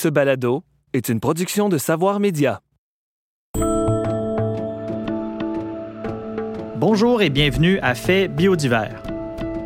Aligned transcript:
Ce 0.00 0.06
balado 0.06 0.62
est 0.92 1.08
une 1.08 1.18
production 1.18 1.68
de 1.68 1.76
Savoir 1.76 2.20
Média. 2.20 2.60
Bonjour 6.76 7.20
et 7.20 7.30
bienvenue 7.30 7.80
à 7.80 7.96
Fait 7.96 8.28
biodivers. 8.28 9.02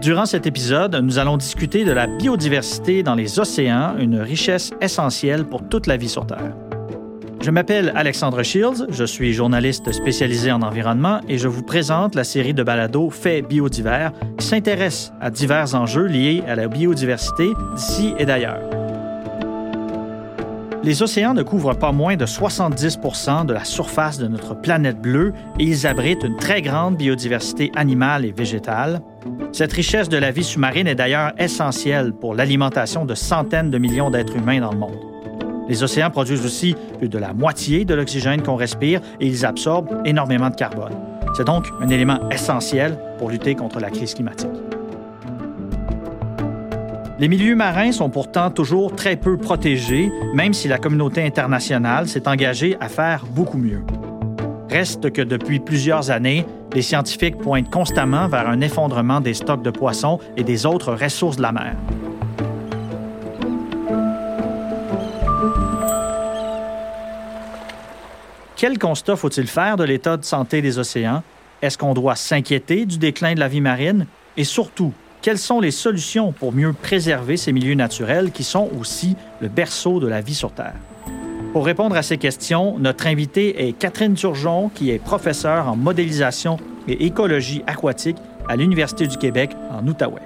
Durant 0.01 0.25
cet 0.25 0.47
épisode, 0.47 0.95
nous 0.95 1.19
allons 1.19 1.37
discuter 1.37 1.85
de 1.85 1.93
la 1.93 2.07
biodiversité 2.07 3.03
dans 3.03 3.15
les 3.15 3.41
océans, 3.41 3.99
une 3.99 4.21
richesse 4.21 4.73
essentielle 4.81 5.45
pour 5.45 5.69
toute 5.69 5.87
la 5.87 5.99
vie 5.99 6.09
sur 6.09 6.27
Terre. 6.27 6.57
Je 7.43 7.51
m'appelle 7.51 7.93
Alexandre 7.95 8.43
Shields, 8.43 8.87
je 8.89 9.05
suis 9.05 9.35
journaliste 9.35 9.93
spécialisé 9.93 10.51
en 10.51 10.63
environnement 10.63 11.21
et 11.29 11.37
je 11.37 11.49
vous 11.49 11.63
présente 11.63 12.15
la 12.15 12.25
série 12.25 12.55
de 12.55 12.63
balados 12.63 13.11
Faits 13.11 13.47
biodivers 13.47 14.13
qui 14.39 14.47
s'intéresse 14.47 15.13
à 15.21 15.29
divers 15.29 15.75
enjeux 15.75 16.07
liés 16.07 16.43
à 16.49 16.55
la 16.55 16.69
biodiversité 16.69 17.51
d'ici 17.77 18.15
et 18.19 18.25
d'ailleurs. 18.25 18.82
Les 20.85 21.01
océans 21.01 21.33
ne 21.33 21.45
couvrent 21.45 21.79
pas 21.79 21.93
moins 21.93 22.17
de 22.17 22.27
70% 22.27 23.47
de 23.47 23.53
la 23.53 23.65
surface 23.65 24.19
de 24.19 24.27
notre 24.27 24.55
planète 24.55 25.01
bleue 25.01 25.33
et 25.61 25.65
ils 25.65 25.87
abritent 25.87 26.25
une 26.25 26.37
très 26.37 26.61
grande 26.61 26.97
biodiversité 26.97 27.71
animale 27.77 28.25
et 28.25 28.33
végétale. 28.33 29.01
Cette 29.53 29.73
richesse 29.73 30.09
de 30.09 30.17
la 30.17 30.33
vie 30.33 30.43
sous-marine 30.43 30.89
est 30.89 30.97
d'ailleurs 30.97 31.35
essentielle 31.39 32.13
pour 32.13 32.35
l'alimentation 32.35 33.05
de 33.05 33.15
centaines 33.15 33.71
de 33.71 33.79
millions 33.79 34.11
d'êtres 34.11 34.37
humains 34.37 34.61
dans 34.61 34.73
le 34.73 34.79
monde. 34.79 34.99
Les 35.69 35.85
océans 35.85 36.11
produisent 36.11 36.45
aussi 36.45 36.75
plus 36.99 37.09
de 37.09 37.19
la 37.19 37.33
moitié 37.33 37.85
de 37.85 37.95
l'oxygène 37.95 38.43
qu'on 38.43 38.57
respire 38.57 39.01
et 39.21 39.29
ils 39.29 39.47
absorbent 39.47 40.03
énormément 40.05 40.51
de 40.51 40.57
carbone. 40.57 40.95
C'est 41.35 41.47
donc 41.47 41.67
un 41.81 41.89
élément 41.89 42.29
essentiel 42.31 42.99
pour 43.19 43.31
lutter 43.31 43.55
contre 43.55 43.79
la 43.79 43.91
crise 43.91 44.15
climatique. 44.15 44.51
Les 47.19 47.29
milieux 47.29 47.55
marins 47.55 47.93
sont 47.93 48.11
pourtant 48.11 48.51
toujours 48.51 48.97
très 48.97 49.17
peu 49.17 49.37
protégés, 49.37 50.11
même 50.35 50.53
si 50.55 50.67
la 50.67 50.79
communauté 50.79 51.25
internationale 51.25 52.09
s'est 52.09 52.27
engagée 52.27 52.77
à 52.81 52.89
faire 52.89 53.27
beaucoup 53.27 53.59
mieux. 53.59 53.83
Reste 54.69 55.13
que 55.13 55.23
depuis 55.23 55.61
plusieurs 55.61 56.11
années, 56.11 56.47
les 56.73 56.83
scientifiques 56.83 57.37
pointent 57.37 57.71
constamment 57.71 58.27
vers 58.27 58.49
un 58.49 58.61
effondrement 58.61 59.21
des 59.21 59.35
stocks 59.35 59.63
de 59.63 59.71
poissons 59.71 60.19
et 60.37 60.43
des 60.43 60.65
autres 60.65 60.95
ressources 60.95 61.37
de 61.37 61.43
la 61.43 61.53
mer. 61.53 61.77
Quel 68.57 68.79
constat 68.79 69.17
faut-il 69.17 69.49
faire 69.49 69.77
de 69.77 69.85
l'état 69.85 70.17
de 70.17 70.25
santé 70.25 70.63
des 70.63 70.79
océans? 70.79 71.23
Est-ce 71.61 71.77
qu'on 71.77 71.95
doit 71.95 72.17
s'inquiéter 72.17 72.87
du 72.87 72.97
déclin 72.97 73.35
de 73.35 73.41
la 73.41 73.49
vie 73.49 73.61
marine? 73.61 74.07
Et 74.37 74.45
surtout, 74.45 74.93
quelles 75.23 75.39
sont 75.39 75.61
les 75.61 75.71
solutions 75.71 76.33
pour 76.33 76.53
mieux 76.53 76.73
préserver 76.73 77.37
ces 77.37 77.53
milieux 77.53 77.75
naturels 77.75 78.33
qui 78.33 78.43
sont 78.43 78.69
aussi 78.79 79.17
le 79.41 79.49
berceau 79.49 80.01
de 80.01 80.09
la 80.09 80.21
vie 80.21 80.35
sur 80.35 80.53
Terre? 80.53 80.75
Pour 81.53 81.65
répondre 81.65 81.97
à 81.97 82.03
ces 82.03 82.19
questions, 82.19 82.77
notre 82.79 83.07
invitée 83.07 83.69
est 83.69 83.73
Catherine 83.73 84.15
Turgeon, 84.15 84.69
qui 84.69 84.91
est 84.91 84.99
professeure 84.99 85.69
en 85.69 85.77
modélisation 85.77 86.57
et 86.89 87.07
écologie 87.07 87.63
aquatique 87.67 88.17
à 88.49 88.57
l'Université 88.57 89.07
du 89.07 89.17
Québec 89.17 89.51
en 89.71 89.87
Outaouais. 89.87 90.23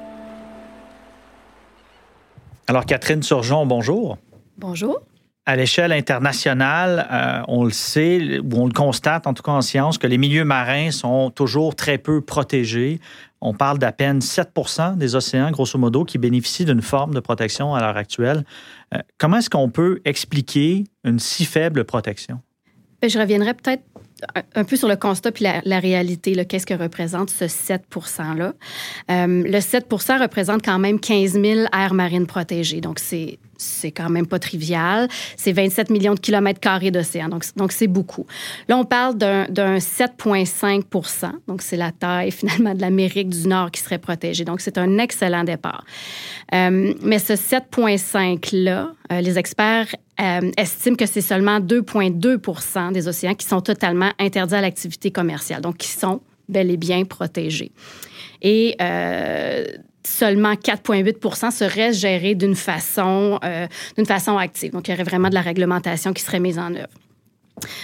Alors, 2.69 2.87
Catherine 2.87 3.21
Turgeon, 3.21 3.67
bonjour. 3.67 4.17
Bonjour. 4.57 5.01
À 5.49 5.55
l'échelle 5.55 5.93
internationale, 5.93 7.07
euh, 7.13 7.43
on 7.47 7.65
le 7.65 7.71
sait, 7.71 8.41
ou 8.41 8.63
on 8.63 8.67
le 8.67 8.73
constate 8.73 9.29
en 9.29 9.35
tout 9.35 9.45
cas 9.45 9.53
en 9.53 9.61
science, 9.61 9.99
que 9.99 10.09
les 10.09 10.19
milieux 10.19 10.45
marins 10.45 10.91
sont 10.91 11.31
toujours 11.31 11.77
très 11.77 11.99
peu 11.99 12.21
protégés. 12.21 13.01
On 13.47 13.55
parle 13.55 13.79
d'à 13.79 13.93
peine 13.93 14.21
7 14.21 14.49
des 14.97 15.15
océans, 15.15 15.53
grosso 15.53 15.79
modo, 15.79 16.05
qui 16.05 16.19
bénéficient 16.19 16.65
d'une 16.65 16.83
forme 16.83 17.15
de 17.15 17.21
protection 17.21 17.77
à 17.77 17.81
l'heure 17.81 17.97
actuelle. 17.97 18.43
Euh, 18.93 18.99
comment 19.19 19.37
est-ce 19.37 19.49
qu'on 19.49 19.71
peut 19.71 20.01
expliquer 20.05 20.83
une 21.05 21.21
si 21.21 21.45
faible 21.45 21.85
protection? 21.85 22.41
Ben, 23.01 23.09
je 23.09 23.17
reviendrai 23.21 23.55
peut-être 23.55 23.85
un 24.57 24.65
peu 24.65 24.75
sur 24.75 24.89
le 24.89 24.97
constat 24.97 25.31
puis 25.31 25.47
la, 25.65 25.79
réalité. 25.79 26.45
Qu'est-ce 26.45 26.67
que 26.67 26.75
représente 26.75 27.31
ce 27.31 27.47
7 27.47 27.85
%-là? 27.89 28.53
Euh, 29.13 29.43
le 29.45 29.59
7% 29.59 30.21
représente 30.21 30.65
quand 30.65 30.81
même 30.81 30.99
15 30.99 31.35
000 31.35 31.45
aires 31.73 31.95
marines 31.95 32.27
protégées. 32.27 32.81
Donc, 32.81 32.99
c'est 32.99 33.39
c'est 33.59 33.91
quand 33.91 34.11
même 34.11 34.27
pas 34.27 34.39
trivial. 34.39 35.09
C'est 35.37 35.53
27 35.53 35.91
millions 35.91 36.15
de 36.15 36.21
kilomètres 36.21 36.61
carrés 36.61 36.91
d'océan, 36.91 37.29
donc 37.29 37.73
c'est 37.73 37.87
beaucoup. 37.87 38.27
Là, 38.69 38.77
on 38.77 38.85
parle 38.85 39.17
d'un 39.17 39.79
7,5% 39.79 41.27
donc 41.47 41.63
c'est 41.63 41.77
la 41.77 41.93
taille 41.93 42.31
finalement 42.33 42.75
de 42.75 42.81
l'Amérique 42.81 43.31
du 43.31 43.49
Nord 43.49 43.71
qui 43.71 43.81
serait 43.81 43.99
protégée. 43.99 44.45
Donc 44.45 44.61
c'est 44.61 44.79
un 44.79 44.99
excellent 44.99 45.45
départ. 45.45 45.85
Euh, 46.55 46.95
mais 47.03 47.19
ce 47.19 47.35
7,5-là, 47.35 48.93
euh, 49.13 49.21
les 49.21 49.39
experts 49.39 49.95
euh, 50.21 50.51
estiment 50.57 50.97
que 50.97 51.07
c'est 51.07 51.21
seulement 51.21 51.61
2,2% 51.61 52.93
des 52.93 53.09
océans 53.09 53.35
qui 53.35 53.47
sont 53.47 53.61
totalement 53.61 54.11
interdits 54.19 54.55
à 54.55 54.61
l'activité 54.61 55.11
commerciale, 55.11 55.61
donc 55.61 55.79
qui 55.79 55.89
sont 55.89 56.21
bel 56.49 56.71
et 56.71 56.77
bien 56.77 57.05
protégés. 57.05 57.73
Et 58.43 58.77
seulement 60.07 60.53
4,8 60.53 61.51
serait 61.51 61.93
géré 61.93 62.35
d'une 62.35 62.55
façon, 62.55 63.39
euh, 63.45 63.67
d'une 63.97 64.07
façon 64.07 64.39
active. 64.39 64.73
Donc, 64.73 64.89
il 64.89 64.93
y 64.93 64.95
aurait 64.95 65.05
vraiment 65.05 65.29
de 65.29 65.35
la 65.35 65.43
réglementation 65.43 66.13
qui 66.13 66.23
serait 66.23 66.41
mise 66.41 66.59
en 66.59 66.75
œuvre. 66.75 66.89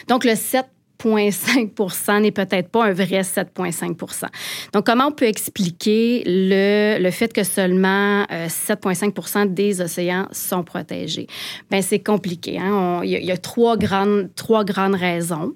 Donc, 0.09 0.25
le 0.25 0.34
7 0.34 0.66
7,5% 1.02 2.22
n'est 2.22 2.30
peut-être 2.30 2.68
pas 2.68 2.86
un 2.86 2.92
vrai 2.92 3.22
7,5 3.22 4.28
Donc, 4.72 4.86
comment 4.86 5.08
on 5.08 5.12
peut 5.12 5.26
expliquer 5.26 6.22
le, 6.26 7.02
le 7.02 7.10
fait 7.10 7.32
que 7.32 7.44
seulement 7.44 8.24
7,5% 8.24 9.38
euh, 9.38 9.46
des 9.46 9.80
océans 9.80 10.28
sont 10.32 10.62
protégés? 10.62 11.26
Bien, 11.70 11.82
c'est 11.82 12.00
compliqué. 12.00 12.58
Hein? 12.58 13.00
Il, 13.04 13.10
y 13.10 13.30
a, 13.30 13.36
trois 13.36 13.76
grandes, 13.76 14.30
trois 14.34 14.64
grandes 14.64 14.94
raisons. 14.94 15.54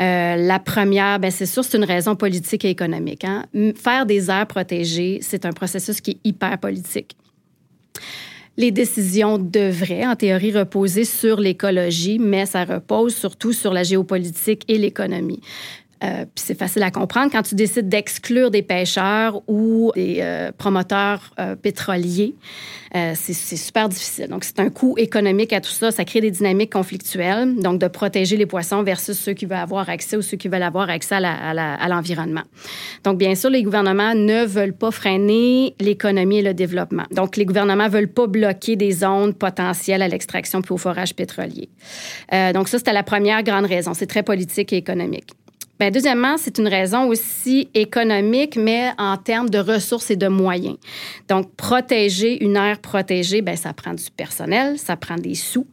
Euh, 0.00 0.36
la 0.36 0.58
première, 0.58 1.18
bien, 1.18 1.30
c'est 1.30 1.46
sûr, 1.46 1.64
c'est 1.64 1.76
une 1.76 1.84
raison 1.84 2.16
politique 2.16 2.64
et 2.64 2.70
économique. 2.70 3.24
Hein? 3.24 3.44
Faire 3.76 4.06
des 4.06 4.30
aires 4.30 4.46
protégées, 4.46 5.18
c'est 5.22 5.44
un 5.44 5.52
processus 5.52 6.00
qui 6.00 6.12
est 6.12 6.20
hyper 6.24 6.58
politique 6.58 7.16
les 8.56 8.70
décisions 8.70 9.38
devraient, 9.38 10.06
en 10.06 10.16
théorie, 10.16 10.52
reposer 10.52 11.04
sur 11.04 11.40
l'écologie, 11.40 12.18
mais 12.18 12.46
ça 12.46 12.64
repose 12.64 13.14
surtout 13.14 13.52
sur 13.52 13.72
la 13.72 13.82
géopolitique 13.82 14.64
et 14.68 14.78
l'économie. 14.78 15.40
Euh, 16.04 16.24
c'est 16.34 16.58
facile 16.58 16.82
à 16.82 16.90
comprendre 16.90 17.30
quand 17.32 17.42
tu 17.42 17.54
décides 17.54 17.88
d'exclure 17.88 18.50
des 18.50 18.62
pêcheurs 18.62 19.42
ou 19.48 19.92
des 19.94 20.18
euh, 20.20 20.52
promoteurs 20.56 21.32
euh, 21.38 21.56
pétroliers. 21.56 22.34
c'est 23.14 23.34
super 23.34 23.88
difficile. 23.88 24.28
Donc, 24.28 24.44
c'est 24.44 24.60
un 24.60 24.70
coût 24.70 24.94
économique 24.98 25.52
à 25.52 25.60
tout 25.60 25.70
ça. 25.70 25.90
Ça 25.90 26.04
crée 26.04 26.20
des 26.20 26.30
dynamiques 26.30 26.72
conflictuelles. 26.72 27.56
Donc, 27.56 27.80
de 27.80 27.88
protéger 27.88 28.36
les 28.36 28.46
poissons 28.46 28.82
versus 28.82 29.18
ceux 29.18 29.32
qui 29.32 29.46
veulent 29.46 29.58
avoir 29.58 29.88
accès 29.88 30.16
ou 30.16 30.22
ceux 30.22 30.36
qui 30.36 30.48
veulent 30.48 30.62
avoir 30.62 30.90
accès 30.90 31.16
à 31.16 31.88
l'environnement. 31.88 32.44
Donc, 33.02 33.18
bien 33.18 33.34
sûr, 33.34 33.50
les 33.50 33.62
gouvernements 33.62 34.14
ne 34.14 34.44
veulent 34.44 34.76
pas 34.76 34.90
freiner 34.90 35.74
l'économie 35.80 36.38
et 36.38 36.42
le 36.42 36.54
développement. 36.54 37.04
Donc, 37.10 37.36
les 37.36 37.44
gouvernements 37.44 37.88
veulent 37.88 38.12
pas 38.12 38.28
bloquer 38.28 38.76
des 38.76 38.92
zones 38.92 39.34
potentielles 39.34 40.02
à 40.02 40.08
l'extraction 40.08 40.62
puis 40.62 40.72
au 40.72 40.78
forage 40.78 41.14
pétrolier. 41.14 41.68
donc, 42.54 42.68
ça, 42.68 42.78
c'était 42.78 42.92
la 42.92 43.02
première 43.02 43.42
grande 43.42 43.66
raison. 43.66 43.92
C'est 43.94 44.06
très 44.06 44.22
politique 44.22 44.72
et 44.72 44.76
économique. 44.76 45.30
Bien, 45.80 45.90
deuxièmement, 45.90 46.36
c'est 46.38 46.58
une 46.58 46.68
raison 46.68 47.08
aussi 47.08 47.68
économique, 47.74 48.56
mais 48.56 48.92
en 48.96 49.16
termes 49.16 49.50
de 49.50 49.58
ressources 49.58 50.08
et 50.12 50.16
de 50.16 50.28
moyens. 50.28 50.76
Donc, 51.28 51.52
protéger 51.56 52.44
une 52.44 52.56
aire 52.56 52.78
protégée, 52.78 53.42
bien, 53.42 53.56
ça 53.56 53.72
prend 53.72 53.92
du 53.92 54.04
personnel, 54.16 54.78
ça 54.78 54.96
prend 54.96 55.16
des 55.16 55.34
sous, 55.34 55.66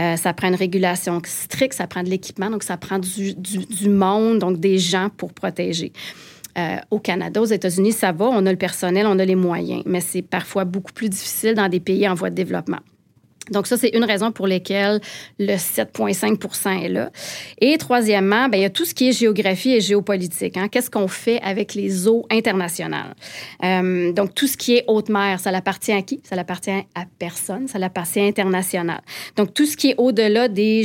euh, 0.00 0.16
ça 0.16 0.32
prend 0.32 0.48
une 0.48 0.54
régulation 0.54 1.20
stricte, 1.26 1.74
ça 1.74 1.86
prend 1.86 2.02
de 2.02 2.08
l'équipement, 2.08 2.48
donc 2.48 2.62
ça 2.62 2.78
prend 2.78 2.98
du, 2.98 3.88
monde, 3.90 4.38
donc 4.38 4.58
des 4.58 4.78
gens 4.78 5.10
pour 5.14 5.34
protéger. 5.34 5.92
Euh, 6.56 6.76
au 6.90 6.98
Canada, 6.98 7.42
aux 7.42 7.46
États-Unis, 7.46 7.92
ça 7.92 8.10
va, 8.10 8.26
on 8.26 8.46
a 8.46 8.50
le 8.50 8.58
personnel, 8.58 9.06
on 9.06 9.18
a 9.18 9.24
les 9.24 9.36
moyens, 9.36 9.82
mais 9.84 10.00
c'est 10.00 10.22
parfois 10.22 10.64
beaucoup 10.64 10.92
plus 10.92 11.10
difficile 11.10 11.54
dans 11.54 11.68
des 11.68 11.80
pays 11.80 12.08
en 12.08 12.14
voie 12.14 12.30
de 12.30 12.34
développement. 12.34 12.80
Donc, 13.50 13.66
ça, 13.66 13.76
c'est 13.76 13.88
une 13.88 14.04
raison 14.04 14.32
pour 14.32 14.46
laquelle 14.46 15.00
le 15.38 15.54
7,5 15.54 16.84
est 16.84 16.88
là. 16.88 17.10
Et 17.60 17.76
troisièmement, 17.76 18.48
bien, 18.48 18.60
il 18.60 18.62
y 18.62 18.66
a 18.66 18.70
tout 18.70 18.84
ce 18.84 18.94
qui 18.94 19.08
est 19.08 19.12
géographie 19.12 19.72
et 19.72 19.80
géopolitique. 19.80 20.56
Hein. 20.56 20.68
Qu'est-ce 20.68 20.90
qu'on 20.90 21.08
fait 21.08 21.40
avec 21.42 21.74
les 21.74 22.06
eaux 22.06 22.24
internationales? 22.30 23.14
Euh, 23.64 24.12
donc, 24.12 24.34
tout 24.34 24.46
ce 24.46 24.56
qui 24.56 24.76
est 24.76 24.84
haute 24.86 25.08
mer, 25.08 25.40
ça 25.40 25.50
l'appartient 25.50 25.92
à 25.92 26.02
qui? 26.02 26.20
Ça 26.22 26.36
l'appartient 26.36 26.70
à 26.70 27.04
personne, 27.18 27.66
ça 27.68 27.78
l'appartient 27.78 28.20
international. 28.20 29.00
Donc, 29.36 29.54
tout 29.54 29.66
ce 29.66 29.76
qui 29.76 29.90
est 29.90 29.94
au-delà 29.98 30.48
des 30.48 30.84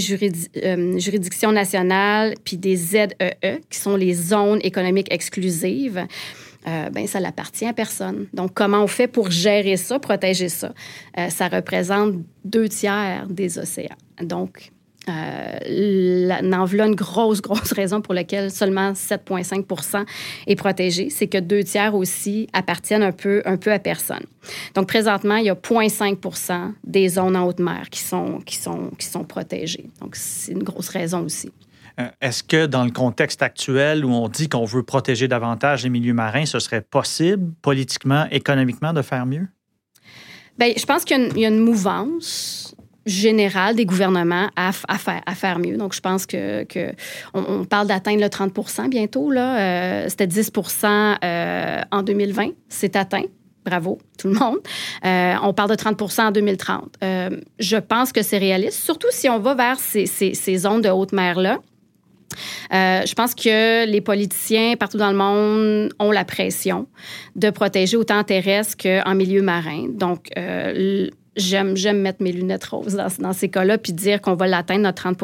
euh, 0.63 0.97
juridictions 0.97 1.51
nationales 1.51 2.33
puis 2.43 2.57
des 2.57 2.75
ZEE, 2.75 3.07
e, 3.21 3.57
qui 3.69 3.79
sont 3.79 3.95
les 3.95 4.13
zones 4.13 4.59
économiques 4.63 5.11
exclusives, 5.11 6.07
euh, 6.67 6.89
ben, 6.89 7.07
ça 7.07 7.19
n'appartient 7.19 7.65
à 7.65 7.73
personne. 7.73 8.27
Donc, 8.33 8.51
comment 8.53 8.83
on 8.83 8.87
fait 8.87 9.07
pour 9.07 9.31
gérer 9.31 9.77
ça, 9.77 9.99
protéger 9.99 10.49
ça? 10.49 10.73
Euh, 11.17 11.29
ça 11.29 11.47
représente 11.47 12.15
deux 12.43 12.67
tiers 12.67 13.25
des 13.29 13.57
océans. 13.57 13.95
Donc, 14.21 14.71
euh, 15.07 15.59
une 15.65 16.95
grosse, 16.95 17.41
grosse 17.41 17.71
raison 17.71 18.01
pour 18.01 18.13
laquelle 18.13 18.51
seulement 18.51 18.91
7,5 18.91 20.05
est 20.47 20.55
protégé, 20.55 21.09
c'est 21.09 21.27
que 21.27 21.37
deux 21.37 21.63
tiers 21.63 21.95
aussi 21.95 22.49
appartiennent 22.51 23.03
un 23.03 23.13
peu, 23.13 23.41
un 23.45 23.55
peu 23.55 23.71
à 23.71 23.79
personne. 23.79 24.25
Donc, 24.75 24.87
présentement, 24.87 25.37
il 25.37 25.45
y 25.45 25.49
a 25.49 25.55
0,5 25.55 26.73
des 26.83 27.07
zones 27.07 27.37
en 27.37 27.47
haute 27.47 27.59
mer 27.59 27.89
qui 27.89 28.01
sont, 28.01 28.39
qui 28.45 28.57
sont, 28.57 28.91
qui 28.97 29.05
sont 29.05 29.23
protégées. 29.23 29.89
Donc, 30.01 30.15
c'est 30.17 30.51
une 30.51 30.63
grosse 30.63 30.89
raison 30.89 31.23
aussi. 31.23 31.51
Euh, 31.99 32.09
est-ce 32.21 32.43
que 32.43 32.65
dans 32.65 32.85
le 32.85 32.91
contexte 32.91 33.41
actuel 33.41 34.05
où 34.05 34.11
on 34.11 34.27
dit 34.29 34.49
qu'on 34.49 34.65
veut 34.65 34.83
protéger 34.83 35.27
davantage 35.27 35.83
les 35.83 35.89
milieux 35.89 36.13
marins, 36.13 36.45
ce 36.45 36.59
serait 36.59 36.81
possible 36.81 37.53
politiquement, 37.61 38.25
économiquement 38.29 38.93
de 38.93 39.01
faire 39.01 39.25
mieux? 39.25 39.47
Bien, 40.59 40.73
je 40.75 40.85
pense 40.85 41.05
qu'il 41.05 41.37
y, 41.37 41.45
a 41.45 41.49
une 41.49 41.59
mouvance 41.59 42.75
générale 43.05 43.75
des 43.75 43.85
gouvernements 43.85 44.49
à, 44.55 44.71
faire, 44.71 45.21
à 45.25 45.35
faire 45.35 45.59
mieux. 45.59 45.77
Donc, 45.77 45.93
je 45.93 46.01
pense 46.01 46.25
que, 46.25 46.65
on, 47.33 47.63
parle 47.65 47.87
d'atteindre 47.87 48.21
le 48.21 48.27
30% 48.27 48.89
bientôt. 48.89 49.31
Euh, 49.31 50.05
c'était 50.09 50.27
10% 50.27 51.17
euh, 51.23 51.81
en 51.91 52.03
2020. 52.03 52.49
C'est 52.69 52.95
atteint. 52.95 53.23
Bravo, 53.65 53.99
tout 54.17 54.27
le 54.29 54.33
monde. 54.33 54.57
on 55.03 55.53
parle 55.53 55.69
de 55.69 55.75
30% 55.75 56.27
en 56.27 56.31
2030. 56.31 56.97
je 57.59 57.77
pense 57.77 58.11
que 58.11 58.23
c'est 58.23 58.37
réaliste, 58.37 58.83
surtout 58.83 59.09
si 59.11 59.29
on 59.29 59.39
va 59.39 59.55
vers 59.55 59.79
ces, 59.79 60.05
ces, 60.05 60.33
ces 60.33 60.57
zones 60.57 60.81
de 60.81 60.89
haute 60.89 61.11
mer-là. 61.11 61.59
Euh, 62.73 63.01
je 63.05 63.13
pense 63.13 63.33
que 63.33 63.85
les 63.85 64.01
politiciens 64.01 64.75
partout 64.75 64.97
dans 64.97 65.11
le 65.11 65.17
monde 65.17 65.93
ont 65.99 66.11
la 66.11 66.25
pression 66.25 66.87
de 67.35 67.49
protéger 67.49 67.97
autant 67.97 68.23
terrestre 68.23 68.75
qu'en 68.77 69.15
milieu 69.15 69.41
marin. 69.41 69.87
Donc, 69.89 70.27
euh, 70.37 71.09
j'aime, 71.37 71.77
j'aime 71.77 72.01
mettre 72.01 72.21
mes 72.21 72.31
lunettes 72.31 72.65
roses 72.65 72.97
dans, 73.19 73.33
ces 73.33 73.49
cas-là 73.49 73.77
puis 73.77 73.93
dire 73.93 74.21
qu'on 74.21 74.35
va 74.35 74.47
l'atteindre, 74.47 74.81
notre 74.81 75.03
30 75.03 75.17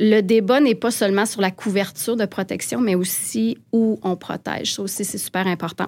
le 0.00 0.20
débat 0.20 0.60
n'est 0.60 0.76
pas 0.76 0.92
seulement 0.92 1.26
sur 1.26 1.40
la 1.40 1.50
couverture 1.50 2.16
de 2.16 2.24
protection, 2.24 2.80
mais 2.80 2.94
aussi 2.94 3.58
où 3.72 3.98
on 4.02 4.14
protège. 4.14 4.74
Ça 4.74 4.82
aussi, 4.82 5.04
c'est 5.04 5.18
super 5.18 5.46
important. 5.46 5.86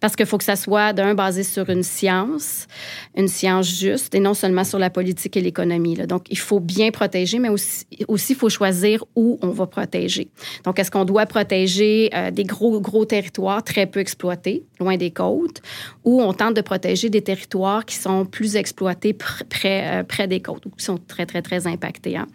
Parce 0.00 0.16
qu'il 0.16 0.24
faut 0.24 0.38
que 0.38 0.44
ça 0.44 0.56
soit, 0.56 0.94
d'un, 0.94 1.14
basé 1.14 1.42
sur 1.42 1.68
une 1.68 1.82
science, 1.82 2.66
une 3.14 3.28
science 3.28 3.68
juste, 3.68 4.14
et 4.14 4.20
non 4.20 4.32
seulement 4.32 4.64
sur 4.64 4.78
la 4.78 4.88
politique 4.88 5.36
et 5.36 5.42
l'économie. 5.42 5.94
Donc, 5.94 6.26
il 6.30 6.38
faut 6.38 6.60
bien 6.60 6.90
protéger, 6.90 7.38
mais 7.38 7.50
aussi, 7.50 7.84
aussi, 8.08 8.32
il 8.32 8.36
faut 8.36 8.48
choisir 8.48 9.04
où 9.14 9.38
on 9.42 9.50
va 9.50 9.66
protéger. 9.66 10.28
Donc, 10.64 10.78
est-ce 10.78 10.90
qu'on 10.90 11.04
doit 11.04 11.26
protéger 11.26 12.08
euh, 12.14 12.30
des 12.30 12.44
gros, 12.44 12.80
gros 12.80 13.04
territoires 13.04 13.62
très 13.62 13.84
peu 13.84 14.00
exploités, 14.00 14.64
loin 14.78 14.96
des 14.96 15.10
côtes, 15.10 15.60
ou 16.04 16.22
on 16.22 16.32
tente 16.32 16.54
de 16.54 16.62
protéger 16.62 17.10
des 17.10 17.22
territoires 17.22 17.84
qui 17.84 17.96
sont 17.96 18.24
plus 18.24 18.56
exploités 18.56 19.09
près, 19.14 20.00
euh, 20.00 20.02
près 20.02 20.28
des 20.28 20.40
côtes, 20.40 20.64
qui 20.76 20.84
sont 20.84 20.98
très, 20.98 21.26
très, 21.26 21.42
très 21.42 21.66
impactés. 21.66 22.16
Hein? 22.16 22.26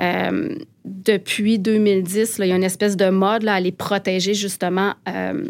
Euh, 0.00 0.56
depuis 0.84 1.58
2010, 1.58 2.38
il 2.38 2.46
y 2.46 2.52
a 2.52 2.56
une 2.56 2.64
espèce 2.64 2.96
de 2.96 3.08
mode 3.08 3.42
là, 3.42 3.54
à 3.54 3.60
les 3.60 3.72
protéger 3.72 4.34
justement 4.34 4.94
euh, 5.08 5.44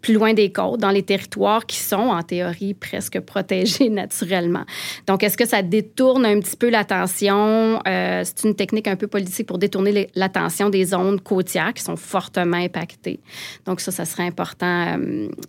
plus 0.00 0.14
loin 0.14 0.34
des 0.34 0.50
côtes, 0.50 0.80
dans 0.80 0.90
les 0.90 1.02
territoires 1.02 1.66
qui 1.66 1.76
sont 1.76 1.96
en 1.96 2.22
théorie 2.22 2.74
presque 2.74 3.20
protégés 3.20 3.88
naturellement. 3.90 4.64
Donc, 5.06 5.22
est-ce 5.22 5.36
que 5.36 5.46
ça 5.46 5.62
détourne 5.62 6.24
un 6.26 6.40
petit 6.40 6.56
peu 6.56 6.70
l'attention? 6.70 7.80
Euh, 7.86 8.22
c'est 8.24 8.44
une 8.44 8.54
technique 8.54 8.88
un 8.88 8.96
peu 8.96 9.06
politique 9.06 9.46
pour 9.46 9.58
détourner 9.58 10.08
l'attention 10.14 10.70
des 10.70 10.84
zones 10.84 11.20
côtières 11.20 11.74
qui 11.74 11.82
sont 11.82 11.96
fortement 11.96 12.56
impactées. 12.56 13.20
Donc, 13.66 13.80
ça, 13.80 13.90
ça 13.90 14.04
serait 14.04 14.26
important, 14.26 14.98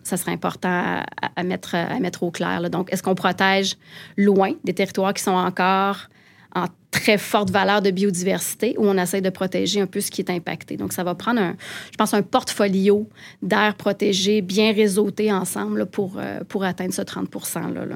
ça 0.04 0.18
serait 0.18 0.32
important 0.32 1.04
à, 1.36 1.44
mettre, 1.44 1.76
à 1.76 2.00
mettre 2.00 2.24
au 2.24 2.32
clair. 2.32 2.70
Donc, 2.70 2.92
est-ce 2.92 3.04
qu'on 3.04 3.16
protège 3.16 3.76
loin 4.18 4.54
des 4.64 4.74
territoires 4.74 5.14
qui 5.14 5.24
sont 5.24 5.32
encore 5.32 6.08
en 6.56 6.66
très 6.92 7.18
forte 7.18 7.50
valeur 7.50 7.82
de 7.82 7.92
biodiversité 7.92 8.76
où 8.78 8.88
on 8.88 8.98
essaie 8.98 9.22
de 9.22 9.30
protéger 9.30 9.82
un 9.82 9.88
peu 9.88 10.00
ce 10.00 10.12
qui 10.12 10.22
est 10.22 10.30
impacté. 10.30 10.78
Donc, 10.78 10.94
ça 10.94 11.04
va 11.04 11.16
prendre, 11.16 11.42
un, 11.42 11.56
je 11.92 11.98
pense, 11.98 12.14
un 12.14 12.22
portfolio 12.22 13.10
d'air 13.42 13.76
protégé 13.76 14.42
bien 14.42 14.74
réseauté 14.74 15.32
ensemble 15.32 15.86
pour, 15.86 16.14
euh, 16.18 16.42
pour 16.48 16.64
atteindre 16.64 16.94
ce 16.94 17.02
30 17.02 17.30
%-là. 17.30 17.96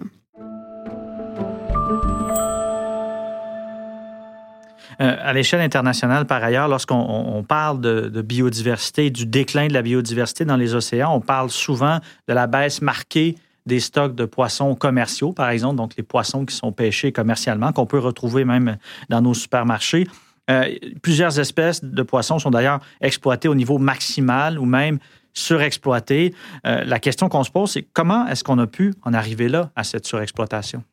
Euh, 4.99 5.15
à 5.21 5.31
l'échelle 5.31 5.61
internationale, 5.61 6.25
par 6.25 6.43
ailleurs, 6.43 6.67
lorsqu'on 6.67 7.45
parle 7.47 7.79
de, 7.81 8.09
de, 8.09 8.21
biodiversité, 8.23 9.11
du 9.11 9.27
déclin 9.27 9.67
de 9.67 9.73
la 9.73 9.83
biodiversité 9.83 10.43
dans 10.43 10.57
les 10.57 10.73
océans, 10.73 11.15
on 11.15 11.21
parle 11.21 11.51
souvent 11.51 11.99
de 12.27 12.33
la 12.33 12.47
baisse 12.47 12.81
marquée 12.81 13.35
des 13.67 13.79
stocks 13.79 14.15
de 14.15 14.25
poissons 14.25 14.73
commerciaux, 14.75 15.33
par 15.33 15.49
exemple, 15.49 15.75
donc 15.75 15.93
les 15.97 16.03
poissons 16.03 16.45
qui 16.45 16.55
sont 16.55 16.71
pêchés 16.71 17.11
commercialement, 17.11 17.71
qu'on 17.71 17.85
peut 17.85 17.99
retrouver 17.99 18.45
même 18.45 18.77
dans 19.09 19.21
nos 19.21 19.33
supermarchés. 19.33 20.07
Euh, 20.49 20.73
plusieurs 21.01 21.39
espèces 21.39 21.83
de 21.83 22.03
poissons 22.03 22.39
sont 22.39 22.49
d'ailleurs 22.49 22.79
exploitées 23.01 23.49
au 23.49 23.55
niveau 23.55 23.77
maximal 23.77 24.57
ou 24.57 24.65
même 24.65 24.97
surexploitées. 25.33 26.33
Euh, 26.65 26.83
la 26.85 26.99
question 26.99 27.29
qu'on 27.29 27.43
se 27.43 27.51
pose, 27.51 27.71
c'est 27.71 27.85
comment 27.93 28.25
est-ce 28.27 28.43
qu'on 28.43 28.57
a 28.57 28.67
pu 28.67 28.93
en 29.03 29.13
arriver 29.13 29.49
là, 29.49 29.69
à 29.75 29.83
cette 29.83 30.07
surexploitation? 30.07 30.83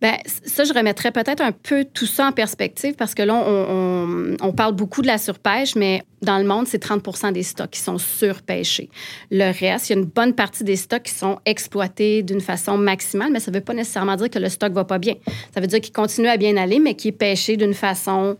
Bien, 0.00 0.16
ça, 0.26 0.64
je 0.64 0.72
remettrais 0.72 1.12
peut-être 1.12 1.40
un 1.40 1.52
peu 1.52 1.84
tout 1.84 2.06
ça 2.06 2.26
en 2.26 2.32
perspective 2.32 2.94
parce 2.94 3.14
que 3.14 3.22
là, 3.22 3.34
on, 3.34 4.52
parle 4.52 4.74
beaucoup 4.74 5.00
de 5.00 5.06
la 5.06 5.16
surpêche, 5.16 5.76
mais 5.76 6.02
dans 6.22 6.38
le 6.38 6.44
monde, 6.44 6.66
c'est 6.66 6.82
30% 6.84 7.32
des 7.32 7.44
stocks 7.44 7.70
qui 7.70 7.80
sont 7.80 7.98
surpêchés. 7.98 8.90
Le 9.30 9.56
reste, 9.56 9.90
il 9.90 9.92
y 9.92 9.96
a 9.96 10.00
une 10.00 10.08
bonne 10.08 10.34
partie 10.34 10.64
des 10.64 10.74
stocks 10.76 11.04
qui 11.04 11.14
sont 11.14 11.38
exploités 11.46 12.24
d'une 12.24 12.40
façon 12.40 12.76
maximale, 12.76 13.30
mais 13.32 13.38
ça 13.38 13.52
ne 13.52 13.56
veut 13.56 13.62
pas 13.62 13.74
nécessairement 13.74 14.16
dire 14.16 14.28
que 14.28 14.40
le 14.40 14.48
stock 14.48 14.72
va 14.72 14.84
pas 14.84 14.98
bien. 14.98 15.14
Ça 15.54 15.60
veut 15.60 15.68
dire 15.68 15.80
qu'il 15.80 15.92
continue 15.92 16.28
à 16.28 16.36
bien 16.36 16.56
aller, 16.56 16.80
mais 16.80 16.94
qu'il 16.94 17.10
est 17.10 17.12
pêché 17.12 17.56
d'une 17.56 17.74
façon 17.74 18.36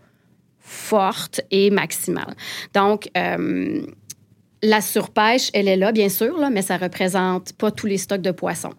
forte 0.58 1.40
et 1.50 1.70
maximale. 1.70 2.34
Donc, 2.74 3.08
euh, 3.16 3.82
la 4.62 4.80
surpêche, 4.80 5.50
elle 5.54 5.66
est 5.66 5.76
là, 5.76 5.90
bien 5.90 6.08
sûr, 6.08 6.38
là, 6.38 6.48
mais 6.48 6.62
ça 6.62 6.76
représente 6.76 7.52
pas 7.54 7.72
tous 7.72 7.86
les 7.86 7.98
stocks 7.98 8.22
de 8.22 8.30
poissons. 8.30 8.72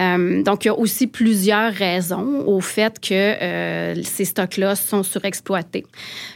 Euh, 0.00 0.42
donc, 0.42 0.64
il 0.64 0.68
y 0.68 0.70
a 0.70 0.74
aussi 0.74 1.06
plusieurs 1.06 1.72
raisons 1.72 2.42
au 2.44 2.60
fait 2.60 2.98
que 2.98 3.14
euh, 3.14 4.02
ces 4.02 4.24
stocks-là 4.24 4.74
sont 4.74 5.04
surexploités. 5.04 5.86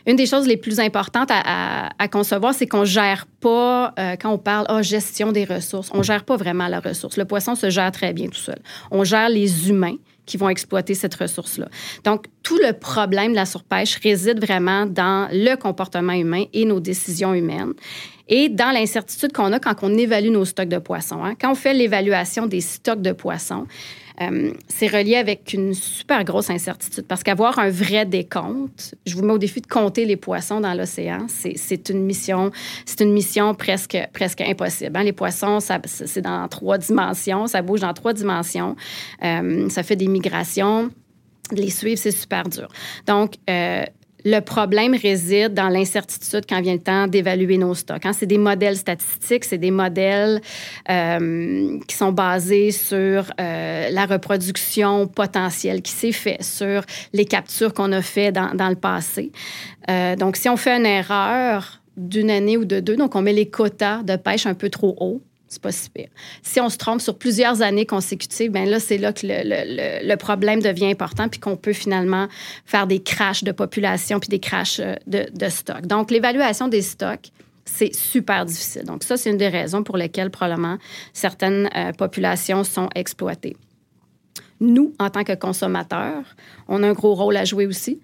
Une 0.07 0.15
des 0.15 0.27
choses 0.27 0.47
les 0.47 0.57
plus 0.57 0.79
importantes 0.79 1.31
à, 1.33 2.09
concevoir, 2.13 2.55
c'est 2.55 2.67
qu'on 2.67 2.85
gère 2.85 3.27
pas, 3.41 3.93
euh, 3.99 4.17
quand 4.21 4.31
on 4.31 4.39
parle 4.39 4.67
oh, 4.71 4.83
gestion 4.83 5.33
des 5.33 5.45
ressources, 5.45 5.91
on 5.95 6.03
gère 6.03 6.25
pas 6.25 6.37
vraiment 6.37 6.69
la 6.69 6.79
ressource. 6.79 7.17
Le 7.17 7.25
poisson 7.25 7.55
se 7.55 7.71
gère 7.71 7.91
très 7.91 8.13
bien 8.13 8.29
tout 8.29 8.35
seul. 8.35 8.61
On 8.91 9.03
gère 9.03 9.29
les 9.29 9.69
humains 9.69 9.97
qui 10.27 10.37
vont 10.37 10.49
exploiter 10.49 10.95
cette 10.95 11.15
ressource-là. 11.15 11.69
Donc, 12.05 12.27
tout 12.43 12.59
le 12.59 12.73
problème 12.73 13.33
de 13.33 13.37
la 13.37 13.47
surpêche 13.47 13.99
réside 14.03 14.45
vraiment 14.45 14.87
dans 14.87 15.29
le 15.33 15.57
comportement 15.57 16.13
humain 16.13 16.45
et 16.53 16.65
nos 16.65 16.81
décisions 16.81 17.35
humaines 17.35 17.73
et 18.29 18.49
dans 18.49 18.71
l'incertitude 18.71 19.33
qu'on 19.33 19.53
a 19.53 19.59
quand 19.59 19.75
on 19.83 19.97
évalue 19.97 20.31
nos 20.31 20.45
stocks 20.45 20.69
de 20.69 20.79
poissons. 20.79 21.25
Hein. 21.25 21.35
Quand 21.41 21.53
on 21.53 21.55
fait 21.55 21.75
l'évaluation 21.75 22.47
des 22.47 22.61
stocks 22.61 23.03
de 23.03 23.13
poissons, 23.13 23.67
euh, 24.31 24.53
c'est 24.69 24.87
relié 24.87 25.17
avec 25.17 25.53
une 25.53 25.75
super 25.75 26.25
grosse 26.25 26.51
incertitude 26.51 27.05
parce 27.07 27.23
qu'avoir 27.23 27.59
un 27.59 27.71
vrai 27.71 28.07
décompte, 28.07 28.95
je 29.07 29.15
vous 29.15 29.23
mets 29.23 29.33
au 29.33 29.39
défi 29.39 29.61
de 29.61 29.67
compter 29.67 30.05
les 30.05 30.17
poissons 30.17 30.61
dans 30.61 30.75
l'océan, 30.75 31.27
c'est 31.29 31.89
une 31.89 32.05
mission, 32.05 32.51
une 33.01 33.13
mission 33.13 33.55
presque, 33.55 33.99
presque 34.13 34.41
impossible. 34.41 34.97
Hein. 34.97 35.05
Les 35.05 35.13
poissons, 35.13 35.59
c'est 35.61 36.21
dans 36.23 36.49
trois 36.49 36.79
dimensions, 36.79 37.47
ça 37.47 37.63
bouge 37.63 37.81
dans 37.81 37.95
trois 37.95 38.13
dimensions, 38.13 38.77
euh, 39.25 39.69
ça 39.69 39.83
fait 39.83 39.97
des 39.97 40.09
migrations. 40.09 40.91
Les 41.51 41.71
suivre, 41.71 41.99
c'est 41.99 42.13
super 42.13 42.49
dur. 42.49 42.69
Donc, 43.07 43.35
euh, 43.51 43.85
le 44.25 44.41
problème 44.41 44.95
réside 44.95 45.55
dans 45.55 45.69
l'incertitude 45.69 46.45
quand 46.49 46.61
vient 46.61 46.75
le 46.75 46.81
temps 46.81 47.07
d'évaluer 47.07 47.59
nos 47.59 47.75
stocks. 47.75 48.05
Hein. 48.05 48.13
C'est 48.13 48.27
des 48.27 48.39
modèles 48.39 48.77
statistiques, 48.77 49.45
c'est 49.45 49.59
des 49.59 49.71
modèles 49.71 50.41
euh, 50.89 51.79
qui 51.87 51.97
sont 51.97 52.13
basés 52.13 52.71
sur 52.71 53.33
euh, 53.41 53.89
la 53.91 54.07
reproduction 54.07 55.07
potentielle 55.07 55.83
qui 55.83 55.93
s'est 55.93 56.13
faite, 56.13 56.43
sur 56.43 56.83
les 57.13 57.25
captures 57.25 57.75
qu'on 57.75 57.93
a 57.93 58.03
faites 58.03 58.35
dans, 58.35 58.69
le 58.69 58.77
passé. 58.77 59.33
Euh, 59.91 60.17
donc, 60.17 60.37
si 60.37 60.49
on 60.49 60.57
fait 60.57 60.77
une 60.77 60.87
erreur 60.87 61.81
d'une 61.97 62.31
année 62.31 62.57
ou 62.57 62.65
de 62.65 62.81
deux, 62.81 62.97
donc 62.97 63.15
on 63.15 63.23
met 63.23 63.33
les 63.33 63.49
quotas 63.49 64.03
de 64.03 64.17
pêche 64.17 64.47
un 64.47 64.55
peu 64.55 64.71
trop 64.71 64.97
haut, 65.01 65.21
c'est 65.53 65.63
pas 65.63 65.71
si 66.43 66.61
on 66.61 66.71
se 66.71 66.79
trompe 66.79 67.01
sur 67.01 67.19
plusieurs 67.19 67.63
années 67.63 67.85
consécutives, 67.85 68.51
ben 68.51 68.69
là, 68.69 68.81
c'est 68.81 68.97
là 68.97 69.13
que 69.13 69.27
le, 69.27 70.07
le, 70.07 70.17
problème 70.17 70.63
devient 70.63 70.87
important, 70.87 71.29
puis 71.29 71.41
qu'on 71.41 71.57
peut 71.57 71.73
finalement 71.73 72.29
faire 72.65 72.87
des 72.87 73.03
crashs 73.03 73.45
de 73.45 73.53
population, 73.53 74.19
puis 74.19 74.29
des 74.29 74.39
crashs 74.39 74.81
euh, 74.81 74.95
de, 75.07 75.27
de 75.33 75.49
stock. 75.49 75.87
Donc, 75.87 76.11
l'évaluation 76.11 76.69
des 76.69 76.83
stocks, 76.83 77.31
c'est 77.65 77.95
super 77.95 78.47
difficile. 78.47 78.85
Donc, 78.85 79.05
ça, 79.05 79.17
c'est 79.17 79.31
une 79.31 79.37
des 79.37 79.49
raisons 79.49 79.83
pour 79.83 79.97
lesquelles 79.97 80.31
probablement 80.31 80.79
certaines 81.13 81.69
euh, 81.77 81.93
populations 81.93 82.65
sont 82.65 82.89
exploitées 82.95 83.57
nous, 84.63 84.95
en 84.99 85.11
tant 85.11 85.25
que 85.25 85.35
consommateurs, 85.35 86.25
on 86.69 86.83
a 86.83 86.89
un 86.89 86.93
gros 86.93 87.15
rôle 87.15 87.37
à 87.37 87.45
jouer 87.45 87.67
aussi. 87.67 88.01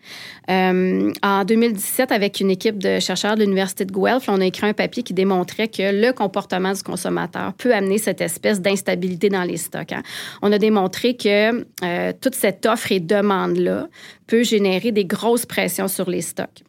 Euh, 0.50 1.12
en 1.23 1.45
2017, 1.45 2.12
avec 2.12 2.41
une 2.41 2.50
équipe 2.50 2.79
de 2.79 2.99
chercheurs 3.00 3.37
de 3.37 3.43
l'Université 3.43 3.85
de 3.85 3.93
Guelph, 3.93 4.29
on 4.29 4.41
a 4.41 4.45
écrit 4.45 4.67
un 4.67 4.75
papier 4.75 5.03
qui 5.03 5.15
démontrait 5.15 5.69
que 5.69 5.93
le 5.93 6.12
comportement 6.12 6.73
du 6.73 6.83
consommateur 6.83 7.55
peut 7.55 7.75
amener 7.75 7.99
cette 7.99 8.21
espèce 8.21 8.61
d'instabilité 8.61 9.29
dans 9.29 9.45
les 9.45 9.57
stocks. 9.57 9.93
Hein. 9.93 10.03
On 10.43 10.53
a 10.53 10.59
démontré 10.59 11.17
que 11.17 11.65
euh, 11.85 12.12
toute 12.21 12.35
cette 12.35 12.67
offre 12.67 12.93
et 12.93 13.00
demande-là 13.00 13.88
peut 14.27 14.43
générer 14.43 14.93
des 14.93 15.05
grosses 15.05 15.47
pressions 15.47 15.88
sur 15.88 16.11
les 16.11 16.23
stocks. 16.23 16.65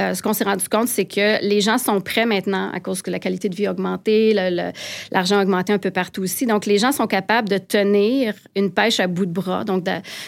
Euh, 0.00 0.14
ce 0.14 0.22
qu'on 0.22 0.32
s'est 0.32 0.44
rendu 0.44 0.68
compte, 0.68 0.88
c'est 0.88 1.04
que 1.04 1.42
les 1.44 1.60
gens 1.60 1.78
sont 1.78 2.00
prêts 2.00 2.26
maintenant 2.26 2.70
à 2.72 2.80
cause 2.80 3.02
que 3.02 3.10
la 3.10 3.18
qualité 3.18 3.48
de 3.48 3.54
vie 3.54 3.66
a 3.66 3.72
augmenté, 3.72 4.32
l'argent 5.10 5.38
a 5.38 5.42
augmenté 5.42 5.72
un 5.72 5.78
peu 5.78 5.90
partout 5.90 6.22
aussi. 6.22 6.46
Donc, 6.46 6.66
les 6.66 6.78
gens 6.78 6.92
sont 6.92 7.06
capables 7.06 7.48
de 7.48 7.58
tenir 7.58 8.34
une 8.54 8.70
pêche 8.70 9.00
à 9.00 9.06
bout 9.06 9.26
de 9.26 9.32
bras, 9.32 9.64
donc 9.64 9.84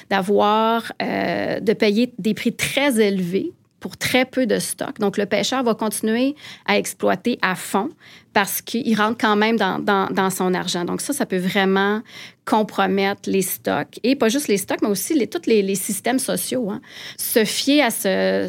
d'avoir, 0.08 0.92
euh, 1.02 1.60
de 1.60 1.72
payer 1.72 2.12
des 2.18 2.34
prix 2.34 2.52
très 2.52 3.00
élevés 3.00 3.52
pour 3.80 3.96
très 3.96 4.26
peu 4.26 4.46
de 4.46 4.58
stock. 4.58 4.98
Donc, 4.98 5.16
le 5.16 5.26
pêcheur 5.26 5.62
va 5.64 5.74
continuer 5.74 6.36
à 6.66 6.76
exploiter 6.76 7.38
à 7.42 7.54
fond 7.54 7.90
parce 8.32 8.62
qu'il 8.62 8.96
rentre 8.96 9.18
quand 9.18 9.34
même 9.34 9.56
dans, 9.56 10.30
son 10.30 10.54
argent. 10.54 10.84
Donc, 10.84 11.00
ça, 11.00 11.12
ça 11.12 11.26
peut 11.26 11.38
vraiment 11.38 12.02
compromettre 12.44 13.28
les 13.28 13.42
stocks. 13.42 13.98
Et 14.02 14.14
pas 14.14 14.28
juste 14.28 14.48
les 14.48 14.56
stocks, 14.56 14.80
mais 14.82 14.88
aussi 14.88 15.14
tous 15.28 15.46
les, 15.46 15.74
systèmes 15.74 16.18
sociaux. 16.18 16.70
Hein. 16.70 16.80
Se 17.16 17.44
fier 17.44 17.82
à 17.82 17.90
ce, 17.90 18.46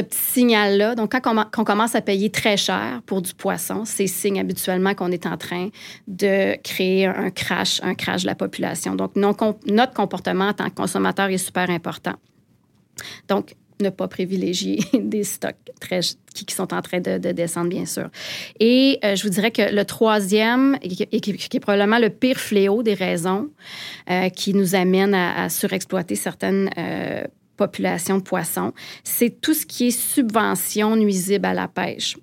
petit 0.00 0.18
signal-là. 0.18 0.94
Donc, 0.94 1.12
quand 1.12 1.34
on, 1.34 1.44
on, 1.60 1.64
commence 1.64 1.94
à 1.94 2.00
payer 2.00 2.30
très 2.30 2.56
cher 2.56 3.02
pour 3.04 3.20
du 3.20 3.34
poisson, 3.34 3.84
c'est 3.84 4.06
signe 4.06 4.40
habituellement 4.40 4.94
qu'on 4.94 5.10
est 5.10 5.26
en 5.26 5.36
train 5.36 5.68
de 6.06 6.56
créer 6.62 7.06
un 7.06 7.30
crash, 7.30 7.80
un 7.82 7.94
crash 7.94 8.22
de 8.22 8.28
la 8.28 8.34
population. 8.34 8.94
Donc, 8.94 9.16
notre 9.16 9.92
comportement 9.92 10.48
en 10.48 10.54
tant 10.54 10.70
que 10.70 10.74
consommateur 10.74 11.28
est 11.28 11.38
super 11.38 11.68
important. 11.68 12.14
Donc, 13.28 13.54
ne 13.80 13.90
pas 13.90 14.08
privilégier 14.08 14.80
des 14.94 15.24
stocks 15.24 15.56
très, 15.80 16.00
qui, 16.34 16.54
sont 16.54 16.72
en 16.72 16.82
train 16.82 17.00
de, 17.00 17.18
descendre, 17.18 17.68
bien 17.68 17.86
sûr. 17.86 18.08
Et 18.60 18.98
euh, 19.04 19.16
je 19.16 19.22
vous 19.22 19.30
dirais 19.30 19.50
que 19.50 19.74
le 19.74 19.84
troisième, 19.84 20.78
et 20.82 21.20
qui, 21.20 21.32
est 21.32 21.60
probablement 21.60 21.98
le 21.98 22.10
pire 22.10 22.38
fléau 22.38 22.82
des 22.82 22.94
raisons 22.94 23.50
euh, 24.10 24.28
qui 24.28 24.54
nous 24.54 24.74
amène 24.74 25.14
à, 25.14 25.48
surexploiter 25.48 26.14
certaines 26.14 26.70
euh, 26.78 27.24
populations 27.56 28.18
de 28.18 28.22
poissons, 28.22 28.72
c'est 29.04 29.40
tout 29.40 29.54
ce 29.54 29.66
qui 29.66 29.88
est 29.88 29.90
subvention 29.90 30.96
nuisible 30.96 31.46
à 31.46 31.54
la 31.54 31.68
pêche. 31.68 32.16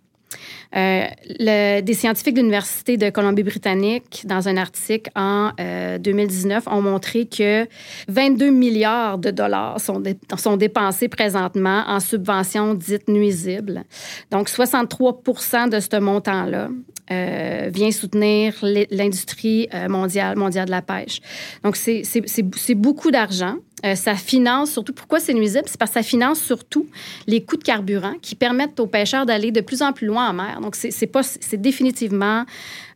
Euh, 0.76 1.82
des 1.82 1.94
scientifiques 1.94 2.34
de 2.34 2.40
l'Université 2.40 2.98
de 2.98 3.10
Colombie-Britannique, 3.10 4.24
dans 4.26 4.48
un 4.48 4.58
article 4.58 5.12
en 5.16 5.52
2019, 6.00 6.68
euh, 6.68 6.72
ont 6.72 6.82
montré 6.82 7.26
que 7.26 7.68
22 8.08 8.50
milliards 8.50 9.18
de 9.18 9.30
dollars 9.30 9.80
sont, 9.80 10.02
sont 10.38 10.58
dépensés 10.58 11.10
présentement 11.10 11.84
en 11.88 12.00
subventions 12.00 12.74
dites 12.74 13.08
nuisibles. 13.08 13.84
Donc, 14.32 14.50
63% 14.50 15.70
de 15.70 15.80
ce 15.80 16.00
montant-là 16.00 16.70
euh, 17.12 17.70
vient 17.72 17.92
soutenir 17.92 18.56
l'industrie 18.64 19.68
mondiale, 19.90 20.38
mondiale 20.38 20.66
de 20.66 20.72
la 20.72 20.82
pêche. 20.82 21.20
Donc, 21.64 21.76
c'est 21.76 22.74
beaucoup 22.76 23.12
d'argent. 23.12 23.58
Euh, 23.86 23.96
ça 23.96 24.16
finance 24.16 24.72
surtout, 24.72 24.94
pourquoi 24.94 25.20
c'est 25.20 25.34
nuisible? 25.34 25.66
C'est 25.68 25.78
parce 25.78 25.92
que 25.92 26.00
ça 26.00 26.04
finance 26.04 26.40
surtout 26.40 26.88
les 27.28 27.44
coûts 27.44 27.58
de 27.58 27.64
carburant 27.64 28.14
qui 28.22 28.36
permettent 28.36 28.80
aux 28.80 28.88
pêcheurs 28.88 29.26
d'aller 29.26 29.52
de 29.52 29.62
plus 29.62 29.82
en 29.82 29.94
plus 29.94 30.08
loin 30.08 30.30
en 30.30 30.34
mer. 30.34 30.60
Donc, 30.62 30.76
c'est 30.76 31.08
pas, 31.08 31.24
c'est 31.24 31.62
définitivement, 31.62 32.46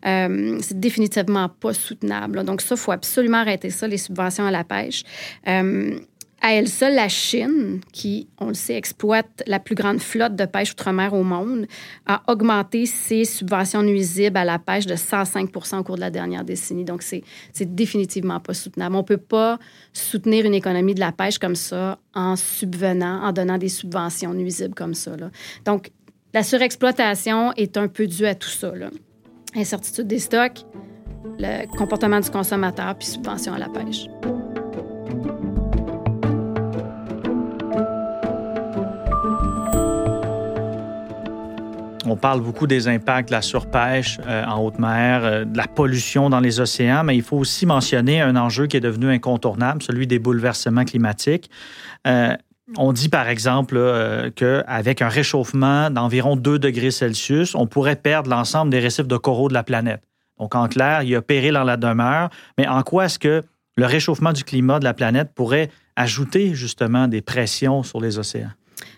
euh, 0.06 0.58
c'est 0.62 0.80
définitivement 0.80 1.50
pas 1.50 1.74
soutenable. 1.74 2.44
Donc, 2.44 2.62
ça, 2.62 2.76
il 2.76 2.78
faut 2.78 2.92
absolument 2.92 3.40
arrêter 3.40 3.70
ça, 3.70 3.88
les 3.88 3.98
subventions 3.98 4.46
à 4.46 4.52
la 4.52 4.64
pêche. 4.64 5.04
Euh, 5.48 5.98
à 6.42 6.54
elle 6.54 6.68
seule, 6.68 6.96
la 6.96 7.10
Chine, 7.10 7.82
qui, 7.92 8.28
on 8.40 8.50
le 8.50 8.54
sait, 8.54 8.76
exploite 8.76 9.44
la 9.48 9.60
plus 9.60 9.76
grande 9.76 10.00
flotte 10.00 10.36
de 10.36 10.46
pêche 10.46 10.72
outre-mer 10.72 11.14
au 11.14 11.24
monde, 11.24 11.66
a 12.06 12.22
augmenté 12.28 12.86
ses 12.86 13.26
subventions 13.26 13.82
nuisibles 13.82 14.38
à 14.38 14.46
la 14.46 14.60
pêche 14.60 14.86
de 14.86 14.96
105% 14.96 15.80
au 15.80 15.84
cours 15.84 15.96
de 15.96 16.02
la 16.02 16.12
dernière 16.12 16.44
décennie. 16.44 16.86
Donc, 16.86 17.02
c'est 17.02 17.24
définitivement 17.76 18.40
pas 18.40 18.54
soutenable. 18.54 18.96
On 18.96 19.00
ne 19.00 19.04
peut 19.04 19.18
pas 19.18 19.58
soutenir 19.94 20.46
une 20.46 20.54
économie 20.54 20.94
de 20.94 21.00
la 21.00 21.12
pêche 21.12 21.40
comme 21.40 21.56
ça 21.56 21.98
en 22.14 22.36
subvenant, 22.36 23.24
en 23.24 23.32
donnant 23.32 23.58
des 23.58 23.70
subventions 23.70 24.34
nuisibles 24.34 24.76
comme 24.76 24.94
ça. 24.94 25.12
Donc, 25.66 25.92
la 26.34 26.44
surexploitation 26.44 27.52
est 27.54 27.78
un 27.78 27.88
peu 27.88 28.06
due 28.06 28.26
à 28.26 28.36
tout 28.36 28.50
ça. 28.50 28.72
Incertitude 29.56 30.08
des 30.08 30.20
stocks, 30.20 30.66
le 31.40 31.66
comportement 31.78 32.20
du 32.20 32.30
consommateur, 32.30 32.96
puis 32.96 33.08
subvention 33.08 33.54
à 33.54 33.58
la 33.58 33.70
pêche. 33.70 34.06
On 42.10 42.16
parle 42.16 42.40
beaucoup 42.42 42.68
des 42.68 42.88
impacts 42.88 43.28
de 43.30 43.34
la 43.34 43.42
surpêche 43.42 44.18
euh, 44.26 44.46
en 44.46 44.64
haute 44.64 44.80
mer, 44.80 45.26
euh, 45.26 45.44
de 45.44 45.58
la 45.58 45.68
pollution 45.68 46.30
dans 46.30 46.40
les 46.40 46.62
océans, 46.62 47.04
mais 47.04 47.18
il 47.18 47.22
faut 47.22 47.38
aussi 47.38 47.66
mentionner 47.66 48.22
un 48.22 48.38
enjeu 48.38 48.68
qui 48.68 48.78
est 48.78 48.82
devenu 48.82 49.10
incontournable, 49.10 49.84
celui 49.84 50.08
des 50.08 50.18
bouleversements 50.18 50.86
climatiques. 50.86 51.50
Euh, 52.08 52.34
on 52.78 52.94
dit 52.94 53.10
par 53.10 53.28
exemple 53.28 53.78
qu'avec 54.36 55.02
un 55.02 55.08
réchauffement 55.08 55.90
d'environ 55.90 56.36
2 56.36 56.60
degrés 56.60 56.92
Celsius, 56.92 57.56
on 57.56 57.66
pourrait 57.66 57.96
perdre 57.96 58.30
l'ensemble 58.30 58.72
des 58.72 58.80
récifs 58.80 59.08
de 59.08 59.18
coraux 59.18 59.48
de 59.48 59.54
la 59.54 59.64
planète. 59.64 60.02
Donc 60.38 60.54
en 60.54 60.68
clair, 60.68 61.04
il 61.04 61.10
y 61.10 61.16
a 61.16 61.22
péril 61.22 61.54
dans 61.54 61.64
la 61.64 61.78
demeure, 61.78 62.30
mais 62.58 62.68
en 62.68 62.84
quoi 62.84 63.06
est-ce 63.06 63.20
que 63.20 63.44
le 63.78 63.86
réchauffement 63.86 64.34
du 64.34 64.44
climat 64.44 64.80
de 64.80 64.84
la 64.84 64.94
planète 64.94 65.30
pourrait 65.34 65.70
ajouter 65.96 66.56
justement 66.56 67.08
des 67.08 67.22
pressions 67.22 67.84
sur 67.84 68.02
les 68.02 68.18
océans? 68.20 68.52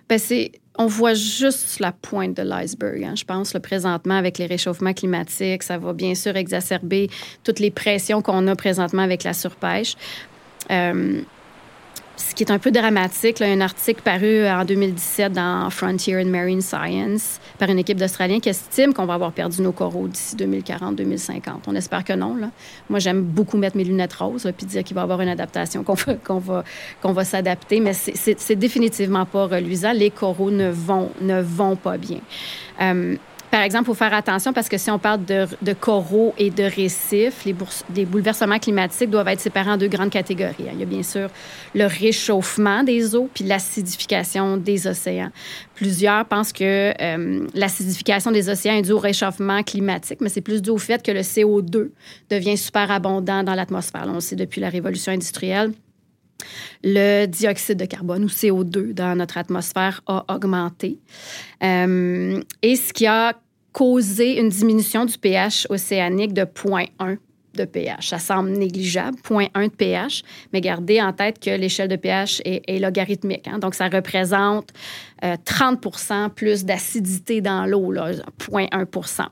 Bien, 0.10 0.18
c'est 0.18 0.52
on 0.80 0.88
voit 0.88 1.14
juste 1.14 1.80
la 1.82 1.92
pointe 1.92 2.38
de 2.38 2.42
l'iceberg. 2.42 3.04
Hein. 3.04 3.14
Je 3.16 3.26
pense, 3.26 3.54
le 3.54 3.60
présentement, 3.60 4.16
avec 4.16 4.38
les 4.38 4.46
réchauffements 4.46 4.94
climatiques, 4.94 5.62
ça 5.62 5.78
va 5.78 5.92
bien 5.92 6.16
sûr 6.16 6.38
exacerber 6.38 7.10
toutes 7.44 7.60
les 7.60 7.70
pressions 7.70 8.22
qu'on 8.22 8.48
a 8.48 8.56
présentement 8.56 9.02
avec 9.02 9.26
la 9.26 9.34
surpêche. 9.34 9.96
Euh, 10.72 11.22
ce 12.20 12.36
qui 12.36 12.44
est 12.44 12.52
un 12.52 12.60
peu 12.60 12.70
dramatique, 12.70 13.40
là, 13.40 13.48
un 13.48 13.62
article 13.62 14.02
paru 14.02 14.46
en 14.46 14.66
2017 14.66 15.32
dans 15.32 15.70
Frontier 15.70 16.16
in 16.16 16.26
Marine 16.26 16.62
Science 16.62 17.40
par 17.58 17.70
une 17.70 17.80
équipe 17.80 17.98
d'Australiens 17.98 18.42
qui 18.42 18.50
estime 18.50 18.94
qu'on 18.94 19.06
va 19.06 19.14
avoir 19.14 19.32
perdu 19.32 19.62
nos 19.62 19.72
coraux 19.72 20.08
d'ici 20.08 20.36
2040-2050. 20.36 21.42
On 21.68 21.76
espère 21.76 22.04
que 22.04 22.14
non. 22.14 22.36
Là. 22.36 22.50
Moi, 22.90 23.00
j'aime 23.00 23.22
beaucoup 23.22 23.58
mettre 23.58 23.78
mes 23.78 23.86
lunettes 23.86 24.14
roses 24.14 24.46
et 24.46 24.66
dire 24.66 24.84
qu'il 24.84 24.96
va 24.96 25.02
y 25.02 25.04
avoir 25.04 25.22
une 25.22 25.30
adaptation, 25.30 25.84
qu'on 25.84 25.94
va, 25.94 26.14
qu'on 26.16 26.40
va, 26.40 26.64
qu'on 27.02 27.14
va 27.14 27.24
s'adapter, 27.24 27.80
mais 27.80 27.94
c'est, 27.94 28.38
c'est, 28.38 28.56
définitivement 28.56 29.26
pas 29.26 29.48
reluisant. 29.48 29.94
Les 29.94 30.12
coraux 30.12 30.52
ne 30.52 30.70
vont, 30.70 31.12
ne 31.22 31.42
vont 31.42 31.78
pas 31.78 31.98
bien. 31.98 32.20
Euh, 32.82 33.16
par 33.52 33.62
exemple, 33.62 33.86
il 33.86 33.88
faut 33.88 33.94
faire 33.96 34.14
attention 34.14 34.54
parce 34.54 34.70
que 34.70 34.78
si 34.78 34.92
on 34.92 35.00
parle 35.00 35.26
de, 35.26 35.74
coraux 35.74 36.34
et 36.38 36.52
de 36.52 36.64
récifs, 36.64 37.46
les, 37.46 38.06
bouleversements 38.06 38.60
climatiques 38.60 39.10
doivent 39.10 39.28
être 39.30 39.40
séparés 39.40 39.72
en 39.72 39.78
deux 39.78 39.88
grandes 39.88 40.12
catégories. 40.12 40.56
Il 40.72 40.80
y 40.80 40.84
a 40.84 40.86
bien 40.86 41.04
sûr 41.04 41.30
le 41.74 41.86
réchauffement 41.86 42.84
des 42.84 43.16
eaux 43.16 43.30
puis 43.34 43.44
l'acidification 43.44 44.58
des 44.58 44.88
océans. 44.88 45.32
Plusieurs 45.74 46.26
pensent 46.26 46.54
que 46.54 46.94
euh, 47.02 47.48
l'acidification 47.56 48.32
des 48.32 48.50
océans 48.50 48.76
est 48.76 48.84
due 48.84 48.92
au 48.92 49.00
réchauffement 49.00 49.64
climatique, 49.64 50.20
mais 50.22 50.30
c'est 50.30 50.42
plus 50.42 50.62
dû 50.62 50.70
au 50.70 50.78
fait 50.78 51.02
que 51.02 51.12
le 51.12 51.22
CO2 51.22 51.90
devient 52.30 52.58
super 52.58 52.92
abondant 52.92 53.44
dans 53.44 53.56
l'atmosphère. 53.56 54.06
On 54.08 54.16
le 54.16 54.20
sait 54.20 54.36
depuis 54.36 54.62
la 54.62 54.70
révolution 54.70 55.12
industrielle 55.12 55.72
le 56.84 57.26
dioxyde 57.26 57.78
de 57.78 57.86
carbone 57.86 58.24
ou 58.24 58.28
CO2 58.28 58.94
dans 58.94 59.16
notre 59.16 59.38
atmosphère 59.38 60.02
a 60.08 60.26
augmenté. 60.34 60.98
Euh, 61.64 62.42
et 62.62 62.76
ce 62.76 62.94
qui 62.94 63.08
a 63.08 63.34
causé 63.72 64.40
une 64.40 64.50
diminution 64.50 65.06
du 65.06 65.18
pH 65.18 65.68
océanique 65.70 66.34
de 66.34 66.42
0.1 66.42 67.18
de 67.56 67.66
pH. 67.66 68.10
Ça 68.10 68.20
semble 68.20 68.52
négligeable, 68.52 69.18
0.1 69.28 69.64
de 69.66 69.76
pH, 69.76 70.24
mais 70.54 70.62
gardez 70.62 71.02
en 71.02 71.14
tête 71.14 71.40
que 71.40 71.50
l'échelle 71.50 71.88
de 71.88 71.96
pH 71.96 72.42
est, 72.46 72.80
logarithmique. 72.80 73.48
Hein. 73.48 73.60
donc, 73.60 73.76
ça 73.76 73.88
représente 73.90 74.70
30% 75.22 76.26
euh, 76.26 76.30
plus 76.30 76.64
d'acidité 76.64 77.42
dans 77.42 77.66
l'eau, 77.66 77.94
0.1 77.94 79.28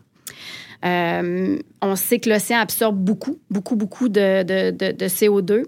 euh, 0.86 1.58
on 1.82 1.96
sait 1.96 2.20
que 2.20 2.30
l'océan 2.30 2.60
absorbe 2.60 2.98
beaucoup, 2.98 3.40
beaucoup, 3.50 3.76
beaucoup 3.76 4.10
de 4.10 4.44
CO2. 4.44 5.64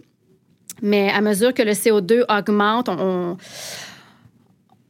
Mais 0.81 1.09
à 1.09 1.21
mesure 1.21 1.53
que 1.53 1.61
le 1.61 1.71
CO2 1.71 2.23
augmente, 2.29 2.89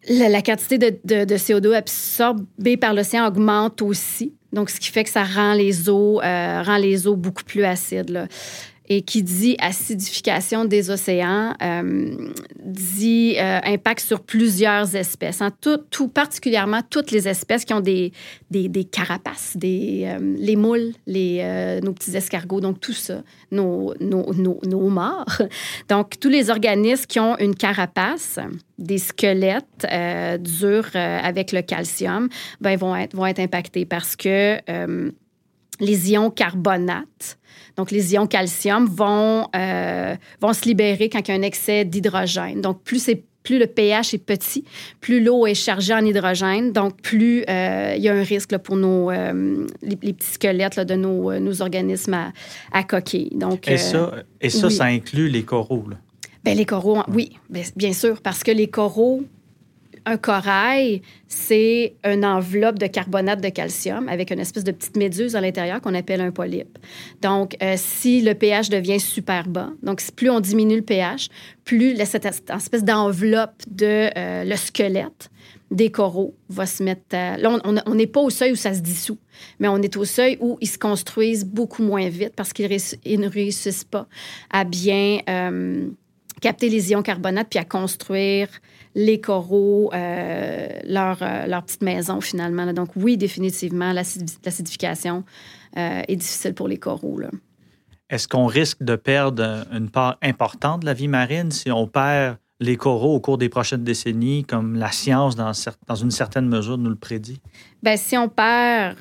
la, 0.08 0.42
quantité 0.42 0.78
de, 0.78 1.36
CO2 1.36 1.74
absorbée 1.74 2.78
par 2.78 2.94
l'océan 2.94 3.28
augmente 3.28 3.82
aussi. 3.82 4.34
Donc, 4.52 4.70
ce 4.70 4.80
qui 4.80 4.90
fait 4.90 5.04
que 5.04 5.10
ça 5.10 5.24
rend 5.24 5.54
les 5.54 5.90
eaux, 5.90 6.22
euh, 6.22 6.64
rend 6.64 6.78
les 6.78 7.08
eaux 7.08 7.16
beaucoup 7.16 7.44
plus 7.44 7.64
acides 7.64 8.28
et 8.90 9.04
qui 9.04 9.22
dit 9.22 9.56
acidification 9.60 10.66
des 10.66 10.90
océans 10.90 11.54
euh, 11.62 12.32
dit 12.60 13.36
euh, 13.38 13.60
impact 13.64 14.00
sur 14.00 14.20
plusieurs 14.22 14.96
espèces, 14.96 15.42
hein. 15.42 15.52
tout, 15.62 16.08
particulièrement 16.08 16.82
toutes 16.90 17.12
les 17.12 17.28
espèces 17.28 17.66
qui 17.66 17.74
ont 17.74 17.82
des, 17.82 18.12
des, 18.50 18.68
des 18.68 18.84
carapaces, 18.84 19.56
des, 19.56 20.06
euh, 20.08 20.36
les 20.38 20.56
moules, 20.56 20.94
les, 21.06 21.80
nos 21.84 21.94
petits 21.94 22.16
escargots, 22.16 22.62
donc 22.62 22.80
tout 22.80 22.94
ça, 22.94 23.22
nos, 23.52 23.94
nos, 24.00 24.34
nos, 24.34 24.60
nos, 24.66 24.90
morts. 24.90 25.42
Donc, 25.90 26.20
tous 26.20 26.30
les 26.30 26.50
organismes 26.50 27.06
qui 27.06 27.20
ont 27.20 27.38
une 27.38 27.54
carapace, 27.54 28.40
des 28.80 28.98
squelettes 28.98 29.86
durs 30.40 30.90
avec 30.96 31.52
le 31.52 31.62
calcium, 31.62 32.28
ben, 32.60 32.76
vont, 32.78 32.96
être, 32.96 33.16
vont 33.16 33.28
être 33.28 33.40
impactés 33.40 33.86
parce 33.86 34.16
que 34.16 34.58
les 35.80 36.12
ions 36.12 36.30
carbonates, 36.30 37.38
donc 37.78 37.92
les 37.92 38.14
ions 38.14 38.28
calcium, 38.28 38.86
vont, 38.86 39.48
euh, 39.56 40.16
vont 40.42 40.54
se 40.54 40.66
libérer 40.66 41.10
quand 41.10 41.20
il 41.28 41.32
y 41.32 41.34
a 41.34 41.38
un 41.38 41.44
excès 41.44 41.86
d'hydrogène. 41.86 42.62
Donc, 42.62 42.84
plus 42.84 43.02
c'est 43.02 43.24
plus 43.42 43.58
le 43.58 43.68
pH 43.68 44.14
est 44.14 44.18
petit, 44.18 44.66
plus 45.00 45.24
l'eau 45.24 45.48
est 45.48 45.56
chargée 45.56 45.94
en 45.94 46.06
hydrogène, 46.06 46.74
donc 46.74 47.02
plus 47.02 47.44
euh, 47.50 47.94
il 47.96 48.04
y 48.04 48.10
a 48.10 48.14
un 48.14 48.22
risque 48.22 48.58
pour 48.58 48.76
nos, 48.76 49.10
euh, 49.10 49.66
les, 49.82 49.96
petits 49.96 50.34
squelettes 50.34 50.80
de 50.82 50.96
nos, 50.96 51.40
nos, 51.40 51.62
organismes 51.62 52.16
à, 52.16 52.34
à 52.74 52.84
coquilles. 52.84 53.32
Donc, 53.34 53.68
et 53.68 53.78
ça, 53.78 54.14
et 54.42 54.50
ça, 54.50 54.70
ça 54.70 54.86
inclut 54.86 55.30
les 55.30 55.44
coraux? 55.44 55.86
Bien, 56.44 56.54
les 56.54 56.66
coraux, 56.66 57.00
oui, 57.08 57.38
bien 57.76 57.94
sûr, 57.94 58.22
parce 58.22 58.44
que 58.44 58.52
les 58.52 58.68
coraux, 58.68 59.24
un 60.10 60.18
corail, 60.18 61.02
c'est 61.28 61.94
une 62.04 62.26
enveloppe 62.26 62.80
de 62.80 62.88
carbonate 62.88 63.42
de 63.42 63.50
calcium 63.50 64.10
avec 64.10 64.32
une 64.32 64.40
espèce 64.40 64.64
de 64.64 64.72
petite 64.72 64.98
méduse 64.98 65.36
à 65.36 65.42
l'intérieur 65.42 65.82
qu'on 65.82 65.94
appelle 65.94 66.22
un 66.22 66.32
polype. 66.32 66.80
Donc, 67.22 67.56
euh, 67.62 67.76
si 67.78 68.22
le 68.22 68.34
pH 68.34 68.70
devient 68.70 69.00
super 69.00 69.48
bas, 69.48 69.70
donc 69.84 70.02
plus 70.16 70.30
on 70.30 70.40
diminue 70.40 70.78
le 70.78 70.82
pH, 70.82 71.30
plus 71.64 71.96
cette 72.06 72.26
espèce 72.26 72.84
d'enveloppe 72.84 73.62
de 73.70 74.10
euh, 74.18 74.44
le 74.44 74.56
squelette 74.56 75.30
des 75.70 75.92
coraux 75.92 76.34
va 76.50 76.66
se 76.66 76.82
mettre 76.82 77.02
Là, 77.12 77.60
on 77.86 77.96
n'est 77.96 78.08
pas 78.08 78.22
au 78.22 78.32
seuil 78.32 78.54
où 78.54 78.56
ça 78.56 78.74
se 78.74 78.80
dissout, 78.80 79.20
mais 79.60 79.68
on 79.68 79.78
est 79.78 79.96
au 79.98 80.06
seuil 80.06 80.38
où 80.40 80.58
ils 80.62 80.68
se 80.68 80.80
construisent 80.80 81.46
beaucoup 81.46 81.84
moins 81.84 82.10
vite 82.10 82.34
parce 82.36 82.54
qu'ils 82.54 82.70
ne 83.20 83.30
réussissent 83.30 83.84
pas 83.84 84.08
à 84.50 84.64
bien 84.64 85.20
euh, 85.30 85.90
capter 86.42 86.70
les 86.70 86.92
ions 86.92 87.02
carbonate 87.02 87.48
puis 87.50 87.60
à 87.60 87.66
construire 87.66 88.48
les 88.96 89.22
coraux, 89.22 89.92
euh, 89.94 90.68
leur, 90.86 91.22
euh, 91.22 91.46
leur, 91.48 91.64
petite 91.64 91.84
maison 91.84 92.22
finalement. 92.22 92.72
Donc 92.74 92.90
oui, 92.96 93.18
définitivement, 93.18 93.94
l'acidification 93.94 95.24
euh, 95.78 96.02
est 96.08 96.16
difficile 96.16 96.54
pour 96.54 96.68
les 96.68 96.78
coraux. 96.78 97.20
Est-ce 98.10 98.28
qu'on 98.28 98.48
risque 98.48 98.82
de 98.82 98.96
perdre 98.96 99.66
une 99.72 99.90
part 99.90 100.18
importante 100.22 100.82
de 100.82 100.86
la 100.88 100.94
vie 100.94 101.08
marine 101.08 101.52
si 101.52 101.72
on 101.72 101.88
perd 101.88 102.38
les 102.60 102.76
coraux 102.76 103.16
au 103.16 103.20
cours 103.20 103.38
des 103.38 103.48
prochaines 103.48 103.84
décennies, 103.84 104.44
comme 104.44 104.76
la 104.76 104.92
science, 104.92 105.36
dans, 105.36 105.52
dans 105.88 105.96
une 105.96 106.12
certaine 106.12 106.48
mesure, 106.48 106.78
nous 106.78 106.90
le 106.90 106.96
prédit? 106.96 107.40
Bien, 107.82 107.96
si 107.96 108.18
on 108.18 108.28
perd 108.28 108.98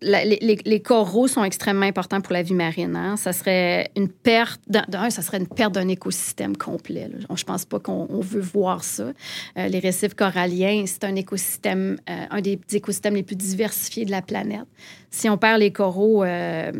les, 0.00 0.80
coraux 0.80 1.26
sont 1.26 1.42
extrêmement 1.44 1.86
importants 1.86 2.20
pour 2.20 2.32
la 2.32 2.42
vie 2.42 2.54
marine. 2.54 2.94
Hein. 2.94 3.16
Ça 3.16 3.32
serait 3.32 3.90
une 3.96 4.08
perte, 4.08 4.60
d'un, 4.68 5.10
ça 5.10 5.22
serait 5.22 5.38
une 5.38 5.48
perte 5.48 5.74
d'un 5.74 5.88
écosystème 5.88 6.56
complet. 6.56 7.10
Je 7.18 7.36
Je 7.36 7.44
pense 7.44 7.64
pas 7.64 7.80
qu'on 7.80 8.20
veut 8.20 8.40
voir 8.40 8.84
ça. 8.84 9.12
Euh, 9.56 9.68
les 9.68 9.78
récifs 9.78 10.14
coralliens, 10.14 10.84
c'est 10.86 11.04
un 11.04 11.14
écosystème, 11.14 11.98
euh, 12.08 12.24
un 12.30 12.40
des 12.40 12.60
écosystèmes 12.72 13.14
les 13.14 13.22
plus 13.22 13.36
diversifiés 13.36 14.04
de 14.04 14.10
la 14.10 14.22
planète. 14.22 14.66
Si 15.10 15.28
on 15.28 15.38
perd 15.38 15.60
les 15.60 15.72
coraux, 15.72 16.22
euh, 16.22 16.70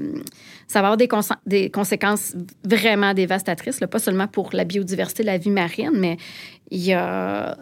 ça 0.66 0.82
va 0.82 0.88
avoir 0.92 0.96
des, 0.96 1.08
des, 1.46 1.70
conséquences 1.70 2.36
vraiment 2.64 3.14
dévastatrices, 3.14 3.80
pas 3.90 3.98
seulement 3.98 4.28
pour 4.28 4.50
la 4.52 4.64
biodiversité 4.64 5.22
de 5.22 5.28
la 5.28 5.38
vie 5.38 5.50
marine, 5.50 5.92
mais 5.94 6.18
il 6.70 6.84
y 6.84 6.92
a 6.92 7.56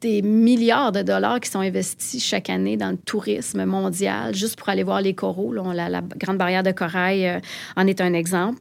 des 0.00 0.22
milliards 0.22 0.92
de 0.92 1.02
dollars 1.02 1.40
qui 1.40 1.50
sont 1.50 1.60
investis 1.60 2.24
chaque 2.24 2.50
année 2.50 2.76
dans 2.76 2.90
le 2.90 2.96
tourisme 2.96 3.64
mondial, 3.64 4.34
juste 4.34 4.56
pour 4.56 4.68
aller 4.68 4.82
voir 4.82 5.00
les 5.00 5.14
coraux. 5.14 5.52
la, 5.52 6.00
Grande 6.16 6.38
Barrière 6.38 6.62
de 6.62 6.72
Corail 6.72 7.26
euh, 7.26 7.40
en 7.76 7.86
est 7.86 8.00
un 8.00 8.12
exemple. 8.12 8.58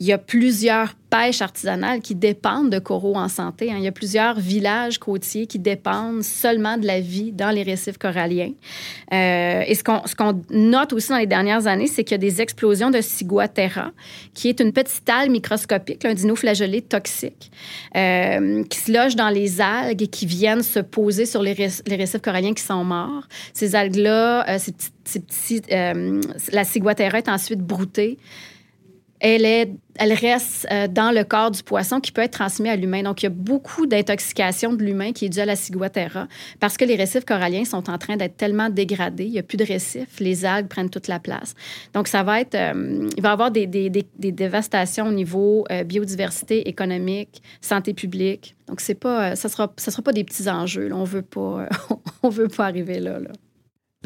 Il 0.00 0.06
y 0.06 0.12
a 0.12 0.18
plusieurs 0.18 0.94
pêches 1.10 1.42
artisanales 1.42 2.00
qui 2.00 2.14
dépendent 2.14 2.70
de 2.70 2.78
coraux 2.78 3.16
en 3.16 3.28
santé. 3.28 3.70
Hein. 3.70 3.76
Il 3.78 3.84
y 3.84 3.88
a 3.88 3.92
plusieurs 3.92 4.38
villages 4.38 4.98
côtiers 4.98 5.46
qui 5.46 5.58
dépendent 5.58 6.22
seulement 6.22 6.76
de 6.76 6.86
la 6.86 7.00
vie 7.00 7.32
dans 7.32 7.50
les 7.50 7.62
récifs 7.62 7.98
coralliens. 7.98 8.52
Euh, 9.12 9.62
et 9.66 9.74
ce 9.74 9.82
qu'on, 9.82 10.42
note 10.50 10.92
aussi 10.92 11.08
dans 11.08 11.18
les 11.18 11.26
dernières 11.26 11.66
années, 11.66 11.86
c'est 11.86 12.04
qu'il 12.04 12.12
y 12.12 12.14
a 12.14 12.18
des 12.18 12.40
explosions 12.40 12.90
de 12.90 13.00
ciguatera, 13.00 13.90
qui 14.34 14.48
est 14.48 14.60
une 14.60 14.72
petite 14.72 15.08
algue 15.08 15.30
microscopique, 15.30 16.04
un 16.04 16.14
dinoflagellé 16.14 16.82
toxique, 16.82 17.50
euh, 17.96 18.62
qui 18.64 18.78
se 18.78 18.92
loge 18.92 19.16
dans 19.16 19.30
les 19.30 19.60
algues 19.60 20.02
et 20.02 20.08
qui 20.08 20.26
viennent 20.26 20.62
se 20.62 20.80
poser 20.80 21.26
sur 21.26 21.42
les, 21.42 21.52
récifs 21.52 22.22
coralliens 22.22 22.54
qui 22.54 22.62
sont 22.62 22.84
morts. 22.84 23.26
Ces 23.54 23.74
algues-là, 23.74 24.48
euh, 24.48 24.58
ces 24.58 24.74
la 26.52 26.64
ciguatera 26.64 27.18
est 27.18 27.28
ensuite 27.28 27.60
broutée 27.60 28.18
elle, 29.20 29.44
est, 29.44 29.70
elle 29.96 30.12
reste 30.12 30.66
euh, 30.70 30.86
dans 30.86 31.10
le 31.10 31.24
corps 31.24 31.50
du 31.50 31.62
poisson 31.62 32.00
qui 32.00 32.12
peut 32.12 32.22
être 32.22 32.32
transmis 32.32 32.68
à 32.68 32.76
l'humain. 32.76 33.02
Donc, 33.02 33.22
il 33.22 33.26
y 33.26 33.26
a 33.26 33.30
beaucoup 33.30 33.86
d'intoxication 33.86 34.72
de 34.72 34.82
l'humain 34.82 35.12
qui 35.12 35.26
est 35.26 35.28
due 35.28 35.40
à 35.40 35.44
la 35.44 35.56
ciguatera 35.56 36.28
parce 36.60 36.76
que 36.76 36.84
les 36.84 36.96
récifs 36.96 37.24
coralliens 37.24 37.64
sont 37.64 37.90
en 37.90 37.98
train 37.98 38.16
d'être 38.16 38.36
tellement 38.36 38.70
dégradés. 38.70 39.24
Il 39.24 39.32
n'y 39.32 39.38
a 39.38 39.42
plus 39.42 39.56
de 39.56 39.64
récifs. 39.64 40.20
Les 40.20 40.44
algues 40.44 40.68
prennent 40.68 40.90
toute 40.90 41.08
la 41.08 41.18
place. 41.18 41.54
Donc, 41.94 42.08
ça 42.08 42.22
va 42.22 42.40
être... 42.40 42.54
Euh, 42.54 43.08
il 43.16 43.22
va 43.22 43.30
y 43.30 43.32
avoir 43.32 43.50
des, 43.50 43.66
dévastations 43.66 45.08
au 45.08 45.12
niveau 45.12 45.64
euh, 45.70 45.84
biodiversité 45.84 46.68
économique, 46.68 47.42
santé 47.60 47.94
publique. 47.94 48.54
Donc, 48.68 48.80
c'est 48.80 48.94
pas, 48.94 49.34
ça 49.34 49.48
ne 49.48 49.52
sera, 49.52 49.72
ça 49.76 49.90
sera 49.90 50.02
pas 50.02 50.12
des 50.12 50.24
petits 50.24 50.48
enjeux. 50.48 50.90
On 50.92 51.04
veut 51.04 51.22
pas, 51.22 51.68
veut 52.22 52.48
pas 52.48 52.66
arriver 52.66 53.00
là. 53.00 53.18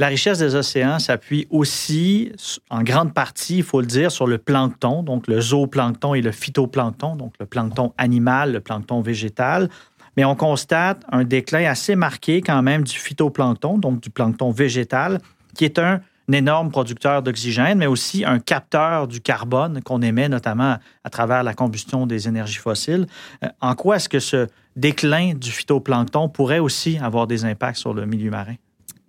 La 0.02 0.08
richesse 0.08 0.40
des 0.40 0.56
océans 0.56 0.98
s'appuie 0.98 1.46
aussi, 1.48 2.32
en 2.70 2.82
grande 2.82 3.14
partie, 3.14 3.58
il 3.58 3.62
faut 3.62 3.80
le 3.80 3.86
dire, 3.86 4.10
sur 4.10 4.26
le 4.26 4.36
plancton, 4.36 5.04
donc 5.04 5.28
le 5.28 5.40
zooplancton 5.40 6.14
et 6.14 6.20
le 6.20 6.32
phytoplancton, 6.32 7.14
donc 7.14 7.34
le 7.38 7.46
plancton 7.46 7.92
animal, 7.98 8.50
le 8.50 8.58
plancton 8.58 9.00
végétal. 9.00 9.68
Mais 10.16 10.24
on 10.24 10.34
constate 10.34 11.04
un 11.12 11.22
déclin 11.22 11.70
assez 11.70 11.94
marqué 11.94 12.40
quand 12.40 12.62
même 12.62 12.82
du 12.82 12.98
phytoplancton, 12.98 13.78
donc 13.78 14.00
du 14.00 14.10
plancton 14.10 14.50
végétal, 14.50 15.20
qui 15.54 15.66
est 15.66 15.78
un, 15.78 16.00
énorme 16.32 16.72
producteur 16.72 17.22
d'oxygène, 17.22 17.78
mais 17.78 17.86
aussi 17.86 18.24
un 18.24 18.40
capteur 18.40 19.06
du 19.06 19.20
carbone 19.20 19.82
qu'on 19.84 20.02
émet 20.02 20.28
notamment 20.28 20.78
à 21.04 21.10
travers 21.10 21.44
la 21.44 21.54
combustion 21.54 22.08
des 22.08 22.26
énergies 22.26 22.58
fossiles. 22.58 23.06
Euh, 23.44 23.48
en 23.60 23.76
quoi 23.76 23.96
est-ce 23.96 24.08
que 24.08 24.18
ce 24.18 24.48
déclin 24.74 25.34
du 25.34 25.52
phytoplancton 25.52 26.28
pourrait 26.28 26.58
aussi 26.58 26.98
avoir 26.98 27.28
des 27.28 27.44
impacts 27.44 27.78
sur 27.78 27.94
le 27.94 28.04
milieu 28.04 28.30
marin? 28.30 28.56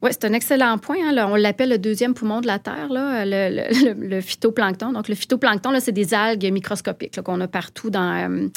Oui, 0.03 0.09
c'est 0.11 0.25
un 0.25 0.33
excellent 0.33 0.77
point. 0.79 0.97
Hein. 1.01 1.27
on 1.31 1.35
l'appelle 1.35 1.69
le 1.69 1.77
deuxième 1.77 2.13
poumon 2.13 2.41
de 2.41 2.47
la 2.47 2.59
Terre, 2.59 2.89
le, 2.91 4.19
phytoplancton. 4.19 4.91
Donc, 4.91 5.07
le 5.07 5.15
phytoplancton, 5.15 5.79
c'est 5.79 5.93
des 5.93 6.13
algues 6.13 6.51
microscopiques 6.51 7.21
qu'on 7.21 7.39
a 7.39 7.47
partout 7.47 7.89
dans, 7.89 8.51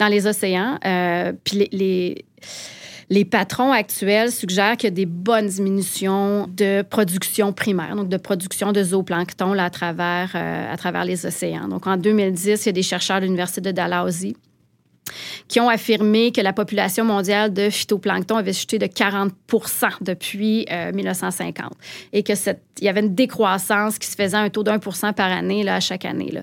euh, 0.00 0.08
les 0.08 0.26
océans. 0.28 0.78
Euh, 0.86 1.32
puis 1.42 1.68
les, 1.72 3.24
patrons 3.24 3.72
actuels 3.72 4.30
suggèrent 4.30 4.76
qu'il 4.76 4.90
y 4.90 4.92
a 4.92 4.94
des 4.94 5.06
bonnes 5.06 5.48
diminutions 5.48 6.46
de 6.46 6.82
production 6.82 7.52
primaire, 7.52 7.96
donc 7.96 8.08
de 8.08 8.16
production 8.16 8.70
de 8.70 8.84
zooplancton 8.84 9.58
à, 9.58 9.70
travers, 9.70 10.30
euh, 10.36 10.72
à 10.72 10.76
travers 10.76 11.04
les 11.04 11.26
océans. 11.26 11.66
Donc, 11.66 11.88
en 11.88 11.96
2010, 11.96 12.64
il 12.64 12.66
y 12.66 12.68
a 12.68 12.72
des 12.72 12.82
chercheurs 12.84 13.18
de 13.18 13.24
l'Université 13.24 13.60
de 13.60 13.72
Dalhousie 13.72 14.36
qui 15.48 15.60
ont 15.60 15.68
affirmé 15.68 16.32
que 16.32 16.40
la 16.40 16.52
population 16.52 17.04
mondiale 17.04 17.52
de 17.52 17.70
phytoplancton 17.70 18.36
avait 18.36 18.52
chuté 18.52 18.78
de 18.78 18.86
40 18.86 19.32
depuis 20.00 20.66
1950 20.94 21.64
euh, 21.64 21.68
et 22.12 22.22
que 22.22 22.32
il 22.78 22.84
y 22.84 22.88
avait 22.88 23.00
une 23.00 23.14
décroissance 23.14 23.98
qui 23.98 24.08
se 24.08 24.16
faisait 24.16 24.36
à 24.36 24.40
un 24.40 24.50
taux 24.50 24.62
d'un 24.62 24.78
par 24.78 25.30
année 25.30 25.62
là, 25.62 25.76
à 25.76 25.80
chaque 25.80 26.04
année. 26.04 26.30
Là 26.30 26.42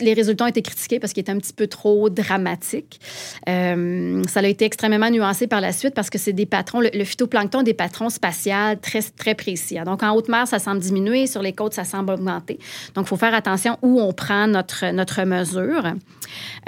les 0.00 0.14
résultats 0.14 0.44
ont 0.44 0.48
été 0.48 0.62
critiqués 0.62 0.98
parce 0.98 1.12
qu'ils 1.12 1.22
étaient 1.22 1.32
un 1.32 1.38
petit 1.38 1.52
peu 1.52 1.66
trop 1.66 2.10
dramatiques. 2.10 3.00
Euh, 3.48 4.22
ça 4.28 4.40
a 4.40 4.46
été 4.46 4.64
extrêmement 4.64 5.10
nuancé 5.10 5.46
par 5.46 5.60
la 5.60 5.72
suite 5.72 5.94
parce 5.94 6.10
que 6.10 6.18
c'est 6.18 6.32
des 6.32 6.46
patrons, 6.46 6.80
le, 6.80 7.04
phytoplancton 7.04 7.62
des 7.62 7.74
patrons 7.74 8.10
spatials 8.10 8.78
très, 8.80 9.02
très 9.02 9.34
précis. 9.34 9.78
Donc, 9.84 10.02
en 10.02 10.14
haute 10.14 10.28
mer, 10.28 10.46
ça 10.46 10.58
semble 10.58 10.80
diminuer, 10.80 11.26
sur 11.26 11.42
les 11.42 11.52
côtes, 11.52 11.74
ça 11.74 11.84
semble 11.84 12.12
augmenter. 12.12 12.58
Donc, 12.94 13.06
il 13.06 13.08
faut 13.08 13.16
faire 13.16 13.34
attention 13.34 13.78
où 13.82 14.00
on 14.00 14.12
prend 14.12 14.46
notre, 14.46 14.90
notre 14.92 15.22
mesure. 15.24 15.84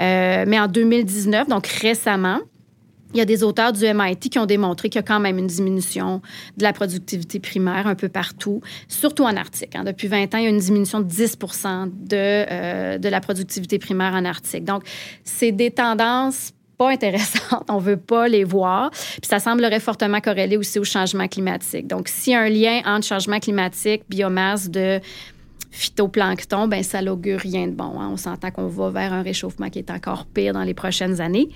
Euh, 0.01 0.45
mais 0.47 0.59
en 0.59 0.67
2019, 0.67 1.47
donc 1.47 1.67
récemment, 1.67 2.39
il 3.13 3.17
y 3.17 3.21
a 3.21 3.25
des 3.25 3.43
auteurs 3.43 3.73
du 3.73 3.85
MIT 3.85 4.29
qui 4.29 4.39
ont 4.39 4.45
démontré 4.45 4.89
qu'il 4.89 4.99
y 4.99 5.03
a 5.03 5.07
quand 5.07 5.19
même 5.19 5.37
une 5.37 5.47
diminution 5.47 6.21
de 6.57 6.63
la 6.63 6.73
productivité 6.73 7.39
primaire 7.39 7.87
un 7.87 7.95
peu 7.95 8.09
partout, 8.09 8.61
surtout 8.87 9.23
en 9.23 9.35
Arctique. 9.35 9.75
Hein. 9.75 9.83
Depuis 9.83 10.07
20 10.07 10.33
ans, 10.35 10.37
il 10.37 10.43
y 10.43 10.47
a 10.47 10.49
une 10.49 10.59
diminution 10.59 10.99
de 10.99 11.05
10 11.05 11.37
de, 11.37 12.15
euh, 12.15 12.97
de 12.97 13.09
la 13.09 13.21
productivité 13.21 13.79
primaire 13.79 14.13
en 14.13 14.25
Arctique. 14.25 14.65
Donc, 14.65 14.83
c'est 15.23 15.51
des 15.51 15.71
tendances 15.71 16.51
pas 16.77 16.91
intéressantes, 16.91 17.65
on 17.69 17.79
veut 17.79 17.97
pas 17.97 18.27
les 18.27 18.43
voir. 18.43 18.91
Puis 18.91 19.27
ça 19.27 19.39
semblerait 19.39 19.79
fortement 19.79 20.21
corrélé 20.21 20.57
aussi 20.57 20.79
au 20.79 20.83
changement 20.83 21.27
climatique. 21.27 21.87
Donc, 21.87 22.07
s'il 22.07 22.33
y 22.33 22.35
a 22.35 22.41
un 22.41 22.49
lien 22.49 22.81
entre 22.85 23.07
changement 23.07 23.39
climatique, 23.39 24.03
biomasse 24.09 24.69
de 24.69 24.99
phytoplancton, 25.77 26.67
ben 26.67 26.83
ça 26.83 27.01
n'augure 27.01 27.39
rien 27.39 27.67
de 27.67 27.71
bon. 27.71 27.99
Hein. 27.99 28.09
On 28.11 28.17
s'entend 28.17 28.51
qu'on 28.51 28.67
va 28.67 28.89
vers 28.89 29.13
un 29.13 29.21
réchauffement 29.21 29.69
qui 29.69 29.79
est 29.79 29.91
encore 29.91 30.25
pire 30.25 30.53
dans 30.53 30.63
les 30.63 30.73
prochaines 30.73 31.21
années. 31.21 31.49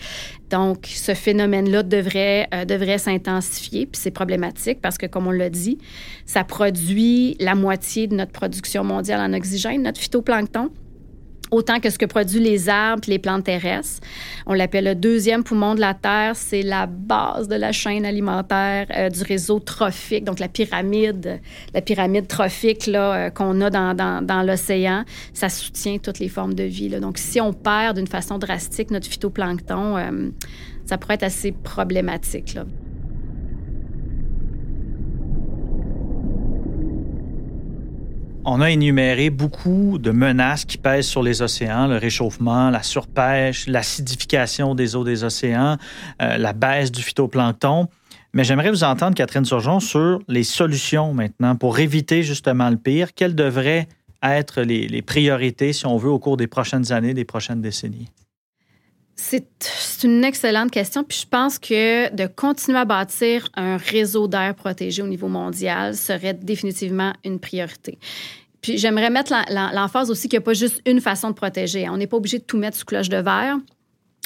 Donc, 0.50 0.86
ce 0.88 1.14
phénomène-là 1.14 1.84
devrait, 1.84 2.48
euh, 2.54 2.66
devrait 2.66 2.98
s'intensifier, 2.98 3.86
puis 3.86 4.00
c'est 4.00 4.12
problématique 4.12 4.80
parce 4.82 4.98
que, 4.98 5.06
comme 5.06 5.28
on 5.28 5.32
l'a 5.32 5.50
dit, 5.50 5.78
ça 6.26 6.44
produit 6.44 7.36
la 7.40 7.56
moitié 7.56 8.08
de 8.08 8.16
notre 8.16 8.32
production 8.32 8.84
mondiale 8.84 9.20
en 9.22 9.34
oxygène, 9.36 9.84
notre 9.84 10.00
phytoplancton. 10.00 10.70
Autant 11.52 11.80
que 11.80 11.90
ce 11.90 11.98
que 11.98 12.06
produisent 12.06 12.42
les 12.42 12.70
arbres 12.70 13.04
et 13.08 13.12
les 13.12 13.20
plantes 13.20 13.44
terrestres. 13.44 14.00
On 14.46 14.54
l'appelle 14.54 14.86
le 14.86 14.96
deuxième 14.96 15.44
poumon 15.44 15.76
de 15.76 15.82
la 15.82 15.94
Terre. 15.94 16.36
C'est 16.36 16.64
la 16.64 16.88
base 16.88 17.48
de 17.48 17.56
la 17.56 17.72
chaîne 17.72 18.06
alimentaire 18.06 18.88
euh, 18.96 19.10
du 19.10 19.22
réseau 19.24 19.60
trophique, 19.60 20.24
donc 20.24 20.40
la 20.40 20.48
pyramide, 20.48 21.42
la 21.74 21.82
pyramide 21.82 22.28
trophique 22.28 22.88
là, 22.88 23.14
euh, 23.14 23.30
qu'on 23.30 23.60
a 23.62 23.70
dans, 23.70 23.94
dans, 23.94 24.26
dans 24.26 24.44
l'océan. 24.44 25.04
Ça 25.34 25.50
soutient 25.50 25.98
toutes 25.98 26.20
les 26.20 26.30
formes 26.30 26.54
de 26.54 26.64
vie. 26.64 26.90
Là. 26.90 27.00
Donc, 27.00 27.18
si 27.18 27.40
on 27.42 27.54
perd 27.54 27.98
d'une 27.98 28.08
façon 28.08 28.38
drastique 28.38 28.90
notre 28.92 29.08
phytoplancton, 29.08 29.98
euh, 29.98 30.30
ça 30.86 30.98
pourrait 30.98 31.16
être 31.16 31.24
assez 31.24 31.52
problématique. 31.52 32.54
Là. 32.54 32.66
On 38.44 38.60
a 38.60 38.72
énuméré 38.72 39.30
beaucoup 39.30 40.00
de 40.00 40.10
menaces 40.10 40.66
qui 40.66 40.80
pèsent 40.80 41.06
sur 41.06 41.22
les 41.22 41.44
océans, 41.44 41.86
le 41.86 41.98
réchauffement, 41.98 42.72
la 42.72 42.82
surpêche, 42.82 43.68
l'acidification 43.68 44.74
des 44.74 44.96
eaux 44.96 45.04
des 45.04 45.24
océans, 45.24 45.78
euh, 46.24 46.38
la 46.38 46.52
baisse 46.52 46.92
du 46.92 47.04
phytoplancton. 47.04 47.88
Mais 48.34 48.44
j'aimerais 48.44 48.72
vous 48.72 48.84
entendre, 48.84 49.14
Catherine 49.14 49.46
Surgeon, 49.46 49.80
sur 49.80 50.22
les 50.28 50.44
solutions 50.44 51.14
maintenant 51.14 51.56
pour 51.56 51.78
éviter 51.78 52.24
justement 52.24 52.72
le 52.72 52.78
pire. 52.78 53.14
Quelles 53.14 53.36
devraient 53.36 53.88
être 54.24 54.64
les, 54.64 54.88
les 54.88 55.02
priorités, 55.04 55.72
si 55.72 55.86
on 55.86 55.98
veut, 55.98 56.10
au 56.10 56.18
cours 56.18 56.38
des 56.38 56.48
prochaines 56.48 56.92
années, 56.92 57.14
des 57.14 57.26
prochaines 57.26 57.62
décennies? 57.62 58.10
C'est 59.16 59.46
une 60.04 60.24
excellente 60.24 60.72
question. 60.72 61.04
Puis 61.04 61.20
je 61.22 61.28
pense 61.28 61.60
que 61.60 62.14
de 62.14 62.28
continuer 62.28 62.80
à 62.80 62.86
bâtir 62.86 63.50
un 63.56 63.78
réseau 63.78 64.28
d'air 64.28 64.56
protégé 64.56 65.02
au 65.02 65.08
niveau 65.08 65.28
mondial 65.28 65.96
serait 65.96 66.34
définitivement 66.34 67.14
une 67.24 67.40
priorité. 67.40 68.00
Puis 68.62 68.78
j'aimerais 68.78 69.10
mettre 69.10 69.34
l'emphase 69.74 70.12
aussi 70.12 70.28
qu'il 70.28 70.38
n'y 70.38 70.44
a 70.44 70.46
pas 70.46 70.54
juste 70.54 70.82
une 70.86 71.02
façon 71.02 71.30
de 71.30 71.36
protéger. 71.36 71.90
On 71.90 71.98
n'est 71.98 72.08
pas 72.08 72.18
obligé 72.18 72.40
de 72.40 72.44
tout 72.44 72.58
mettre 72.58 72.78
sous 72.78 72.86
cloche 72.86 73.10
de 73.10 73.18
verre. 73.18 73.58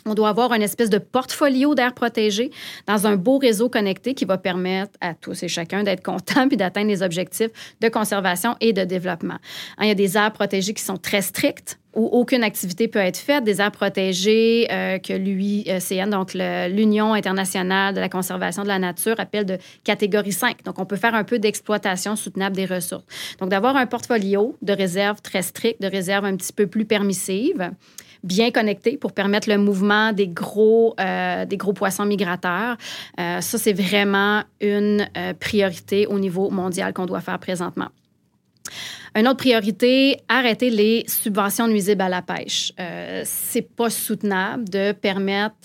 On 0.07 0.13
doit 0.13 0.29
avoir 0.29 0.53
une 0.53 0.61
espèce 0.61 0.91
de 0.91 0.99
portfolio 0.99 1.73
d'air 1.73 1.91
protégé 1.95 2.51
dans 2.85 3.07
un 3.07 3.15
beau 3.15 3.39
réseau 3.39 3.69
connecté 3.69 4.13
qui 4.13 4.25
va 4.25 4.37
permettre 4.37 4.91
à 5.01 5.15
tous 5.15 5.41
et 5.41 5.47
chacun 5.47 5.81
d'être 5.81 6.03
content 6.03 6.47
puis 6.47 6.57
d'atteindre 6.57 6.89
les 6.89 7.01
objectifs 7.01 7.49
de 7.81 7.89
conservation 7.89 8.55
et 8.61 8.71
de 8.71 8.83
développement. 8.83 9.39
Hein, 9.79 9.85
il 9.85 9.87
y 9.87 9.91
a 9.91 9.95
des 9.95 10.15
aires 10.15 10.31
protégées 10.31 10.75
qui 10.75 10.83
sont 10.83 10.97
très 10.97 11.23
strictes 11.23 11.79
où 11.95 12.05
aucune 12.05 12.43
activité 12.43 12.87
peut 12.87 12.99
être 12.99 13.17
faite, 13.17 13.43
des 13.45 13.61
aires 13.61 13.71
protégées 13.71 14.67
euh, 14.71 14.99
que 14.99 15.13
l'UICN, 15.13 16.11
donc 16.11 16.35
l'Union 16.35 17.13
internationale 17.13 17.95
de 17.95 17.99
la 17.99 18.09
conservation 18.09 18.61
de 18.61 18.67
la 18.67 18.77
nature, 18.77 19.15
appelle 19.17 19.45
de 19.45 19.57
catégorie 19.83 20.33
5. 20.33 20.63
Donc, 20.65 20.77
on 20.77 20.85
peut 20.85 20.97
faire 20.97 21.15
un 21.15 21.23
peu 21.23 21.39
d'exploitation 21.39 22.15
soutenable 22.15 22.55
des 22.55 22.65
ressources. 22.65 23.05
Donc, 23.39 23.49
d'avoir 23.49 23.77
un 23.77 23.85
portfolio 23.85 24.57
de 24.61 24.73
réserves 24.73 25.21
très 25.21 25.41
strict, 25.41 25.81
de 25.81 25.87
réserves 25.87 26.25
un 26.25 26.35
petit 26.35 26.51
peu 26.51 26.67
plus 26.67 26.83
permissives, 26.83 27.71
bien 28.25 28.51
connectées 28.51 28.97
pour 28.97 29.13
permettre 29.13 29.49
le 29.49 29.57
mouvement 29.57 30.11
des 30.11 30.27
gros, 30.27 30.95
euh, 30.99 31.45
des 31.45 31.57
gros 31.57 31.73
poissons 31.73 32.05
migrateurs. 32.05 32.75
Euh, 33.19 33.39
ça, 33.41 33.57
c'est 33.57 33.73
vraiment 33.73 34.43
une 34.59 35.07
priorité 35.39 36.07
au 36.07 36.19
niveau 36.19 36.49
mondial 36.49 36.93
qu'on 36.93 37.05
doit 37.05 37.21
faire 37.21 37.39
présentement. 37.39 37.89
Une 39.15 39.27
autre 39.27 39.37
priorité, 39.37 40.17
arrêter 40.27 40.69
les 40.69 41.05
subventions 41.07 41.67
nuisibles 41.67 42.01
à 42.01 42.09
la 42.09 42.21
pêche. 42.21 42.73
Euh, 42.79 43.21
c'est 43.23 43.61
pas 43.61 43.89
soutenable 43.89 44.67
de 44.67 44.91
permettre 44.91 45.55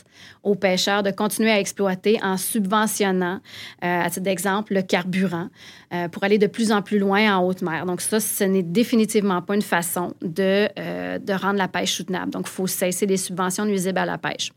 aux 0.43 0.55
pêcheurs 0.55 1.03
de 1.03 1.11
continuer 1.11 1.51
à 1.51 1.61
exploiter 1.61 2.19
en 2.23 2.37
subventionnant, 2.37 3.41
euh, 3.85 4.03
à 4.03 4.09
titre 4.09 4.25
d'exemple, 4.25 4.75
le 4.75 4.83
carburant 4.83 5.49
euh, 5.93 6.09
pour 6.09 6.25
aller 6.25 6.39
de 6.39 6.47
plus 6.47 6.73
en 6.73 6.83
plus 6.83 6.99
loin 6.99 7.37
en 7.37 7.45
haute 7.45 7.63
mer. 7.63 7.87
Donc 7.87 8.01
ça, 8.01 8.21
ce 8.21 8.45
n'est 8.45 8.63
définitivement 8.63 9.43
pas 9.43 9.55
une 9.55 9.63
façon 9.63 10.15
de, 10.23 10.69
euh, 10.79 11.19
de 11.19 11.33
rendre 11.33 11.59
la 11.59 11.69
pêche 11.69 11.95
soutenable. 11.95 12.31
Donc 12.31 12.47
il 12.47 12.51
faut 12.51 12.67
cesser 12.67 13.07
les 13.07 13.17
subventions 13.17 13.65
nuisibles 13.65 13.99
à 13.99 14.07
la 14.07 14.19
pêche. 14.19 14.53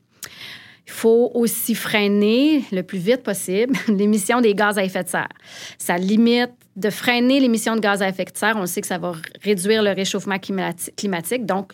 Il 0.86 0.92
faut 0.92 1.32
aussi 1.34 1.76
freiner 1.76 2.66
le 2.72 2.84
plus 2.84 3.00
vite 3.00 3.24
possible 3.24 3.76
l'émission 3.88 4.42
des 4.42 4.54
gaz 4.54 4.78
à 4.78 4.84
effet 4.84 5.04
de 5.04 5.10
serre. 5.10 5.30
Ça 5.78 5.98
limite 5.98 6.52
de 6.76 6.90
freiner 6.90 7.40
l'émission 7.40 7.76
de 7.76 7.82
gaz 7.82 8.02
à 8.02 8.10
effet 8.10 8.26
de 8.26 8.38
serre. 8.38 8.56
On 8.58 8.66
sait 8.66 8.82
que 8.82 8.88
ça 8.88 8.98
va 8.98 9.14
réduire 9.44 9.84
le 9.84 9.92
réchauffement 9.92 10.38
climatique, 10.40 11.46
donc 11.46 11.74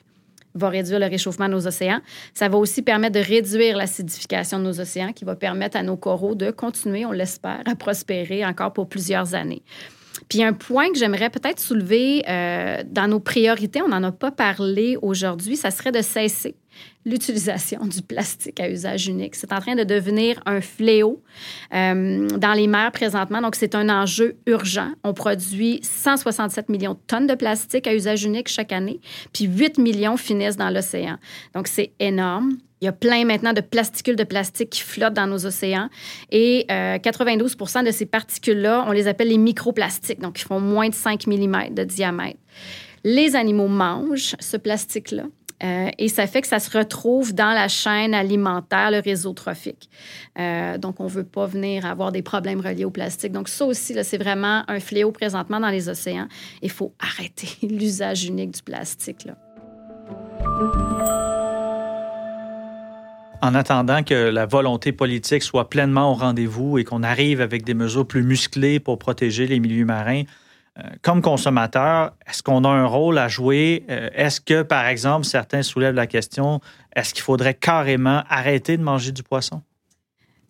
va 0.55 0.69
réduire 0.69 0.99
le 0.99 1.05
réchauffement 1.05 1.47
de 1.47 1.53
nos 1.53 1.67
océans. 1.67 2.01
Ça 2.33 2.49
va 2.49 2.57
aussi 2.57 2.81
permettre 2.81 3.19
de 3.19 3.25
réduire 3.25 3.77
l'acidification 3.77 4.59
de 4.59 4.63
nos 4.63 4.79
océans, 4.79 5.13
qui 5.13 5.25
va 5.25 5.35
permettre 5.35 5.77
à 5.77 5.83
nos 5.83 5.95
coraux 5.95 6.35
de 6.35 6.51
continuer, 6.51 7.05
on 7.05 7.11
l'espère, 7.11 7.61
à 7.65 7.75
prospérer 7.75 8.45
encore 8.45 8.73
pour 8.73 8.89
plusieurs 8.89 9.35
années. 9.35 9.61
Puis 10.27 10.43
un 10.43 10.53
point 10.53 10.91
que 10.91 10.97
j'aimerais 10.97 11.29
peut-être 11.29 11.59
soulever 11.59 12.23
euh, 12.27 12.83
dans 12.85 13.07
nos 13.07 13.19
priorités, 13.19 13.81
on 13.81 13.87
n'en 13.87 14.03
a 14.03 14.11
pas 14.11 14.31
parlé 14.31 14.97
aujourd'hui, 15.01 15.55
ça 15.55 15.71
serait 15.71 15.91
de 15.91 16.01
cesser 16.01 16.55
l'utilisation 17.05 17.85
du 17.85 18.01
plastique 18.01 18.59
à 18.59 18.69
usage 18.69 19.07
unique. 19.07 19.35
C'est 19.35 19.53
en 19.53 19.59
train 19.59 19.75
de 19.75 19.83
devenir 19.83 20.41
un 20.45 20.61
fléau 20.61 21.23
euh, 21.73 22.27
dans 22.37 22.53
les 22.53 22.67
mers 22.67 22.91
présentement. 22.91 23.41
Donc, 23.41 23.55
c'est 23.55 23.75
un 23.75 23.89
enjeu 23.89 24.37
urgent. 24.45 24.91
On 25.03 25.13
produit 25.13 25.79
167 25.83 26.69
millions 26.69 26.93
de 26.93 26.99
tonnes 27.07 27.27
de 27.27 27.35
plastique 27.35 27.87
à 27.87 27.95
usage 27.95 28.23
unique 28.23 28.47
chaque 28.47 28.71
année, 28.71 28.99
puis 29.33 29.45
8 29.45 29.77
millions 29.77 30.17
finissent 30.17 30.57
dans 30.57 30.69
l'océan. 30.69 31.17
Donc, 31.53 31.67
c'est 31.67 31.91
énorme. 31.99 32.57
Il 32.81 32.85
y 32.85 32.87
a 32.87 32.93
plein 32.93 33.25
maintenant 33.25 33.51
de 33.51 33.61
plasticules 33.61 34.15
de 34.15 34.23
plastique 34.23 34.69
qui 34.69 34.81
flottent 34.81 35.13
dans 35.13 35.27
nos 35.27 35.45
océans. 35.45 35.89
Et 36.31 36.65
92 36.67 37.57
euh, 37.59 37.83
de 37.83 37.91
ces 37.91 38.05
particules-là, 38.05 38.85
on 38.87 38.91
les 38.91 39.07
appelle 39.07 39.27
les 39.27 39.37
microplastiques, 39.37 40.19
donc 40.19 40.39
ils 40.39 40.45
font 40.45 40.61
moins 40.61 40.87
de 40.87 40.95
5 40.95 41.27
mm 41.27 41.73
de 41.73 41.83
diamètre. 41.83 42.39
Les 43.03 43.35
animaux 43.35 43.67
mangent 43.67 44.35
ce 44.39 44.57
plastique-là. 44.57 45.23
Euh, 45.63 45.89
et 45.97 46.07
ça 46.07 46.27
fait 46.27 46.41
que 46.41 46.47
ça 46.47 46.59
se 46.59 46.75
retrouve 46.77 47.33
dans 47.33 47.51
la 47.51 47.67
chaîne 47.67 48.13
alimentaire, 48.13 48.91
le 48.91 48.99
réseau 48.99 49.33
trophique. 49.33 49.89
Euh, 50.39 50.77
donc, 50.77 50.99
on 50.99 51.05
ne 51.05 51.09
veut 51.09 51.23
pas 51.23 51.45
venir 51.45 51.85
avoir 51.85 52.11
des 52.11 52.21
problèmes 52.21 52.61
reliés 52.61 52.85
au 52.85 52.91
plastique. 52.91 53.31
Donc, 53.31 53.49
ça 53.49 53.65
aussi, 53.65 53.95
c'est 54.03 54.17
vraiment 54.17 54.63
un 54.67 54.79
fléau 54.79 55.11
présentement 55.11 55.59
dans 55.59 55.69
les 55.69 55.89
océans. 55.89 56.27
Il 56.61 56.71
faut 56.71 56.93
arrêter 56.99 57.49
l'usage 57.67 58.25
unique 58.25 58.51
du 58.51 58.61
plastique. 58.61 59.27
En 63.41 63.55
attendant 63.55 64.03
que 64.03 64.29
la 64.29 64.45
volonté 64.45 64.91
politique 64.91 65.43
soit 65.43 65.69
pleinement 65.69 66.11
au 66.11 66.13
rendez-vous 66.13 66.77
et 66.77 66.83
qu'on 66.83 67.03
arrive 67.03 67.39
avec 67.39 67.63
des 67.63 67.73
mesures 67.73 68.05
plus 68.05 68.21
musclées 68.21 68.81
pour 68.81 68.99
protéger 68.99 69.47
les 69.47 69.61
milieux 69.61 69.85
marins, 69.85 70.23
comme 71.01 71.21
consommateur, 71.21 72.13
est-ce 72.27 72.43
qu'on 72.43 72.63
a 72.63 72.69
un 72.69 72.85
rôle 72.85 73.17
à 73.17 73.27
jouer? 73.27 73.85
Euh, 73.89 74.09
est-ce 74.13 74.41
que, 74.41 74.61
par 74.61 74.87
exemple, 74.87 75.25
certains 75.25 75.63
soulèvent 75.63 75.95
la 75.95 76.07
question, 76.07 76.61
est-ce 76.95 77.13
qu'il 77.13 77.23
faudrait 77.23 77.53
carrément 77.53 78.23
arrêter 78.29 78.77
de 78.77 78.83
manger 78.83 79.11
du 79.11 79.23
poisson? 79.23 79.61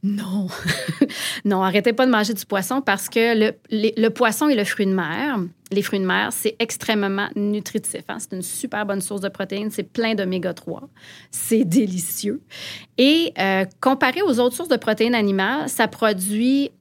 Non. 0.01 0.47
non, 1.45 1.61
arrêtez 1.61 1.91
pas 1.91 2.05
de 2.05 2.11
manger 2.11 2.33
du 2.33 2.45
poisson 2.45 2.81
parce 2.81 3.09
que 3.09 3.37
le, 3.37 3.51
le, 3.69 4.09
poisson 4.09 4.47
et 4.47 4.55
le 4.55 4.63
fruit 4.63 4.85
de 4.85 4.93
mer, 4.93 5.39
les 5.71 5.81
fruits 5.81 5.99
de 5.99 6.05
mer, 6.05 6.29
c'est 6.31 6.55
extrêmement 6.59 7.27
nutritif. 7.35 8.03
Hein. 8.07 8.17
C'est 8.19 8.33
une 8.33 8.41
super 8.41 8.85
bonne 8.85 9.01
source 9.01 9.19
de 9.19 9.27
protéines. 9.27 9.71
C'est 9.71 9.83
plein 9.83 10.15
d'oméga 10.15 10.53
3. 10.53 10.87
C'est 11.31 11.65
délicieux. 11.65 12.41
Et 12.97 13.33
euh, 13.37 13.65
comparé 13.81 14.21
aux 14.21 14.39
autres 14.39 14.55
sources 14.55 14.69
de 14.69 14.77
protéines 14.77 15.15
animales, 15.15 15.67
ça 15.67 15.89
produit 15.89 16.71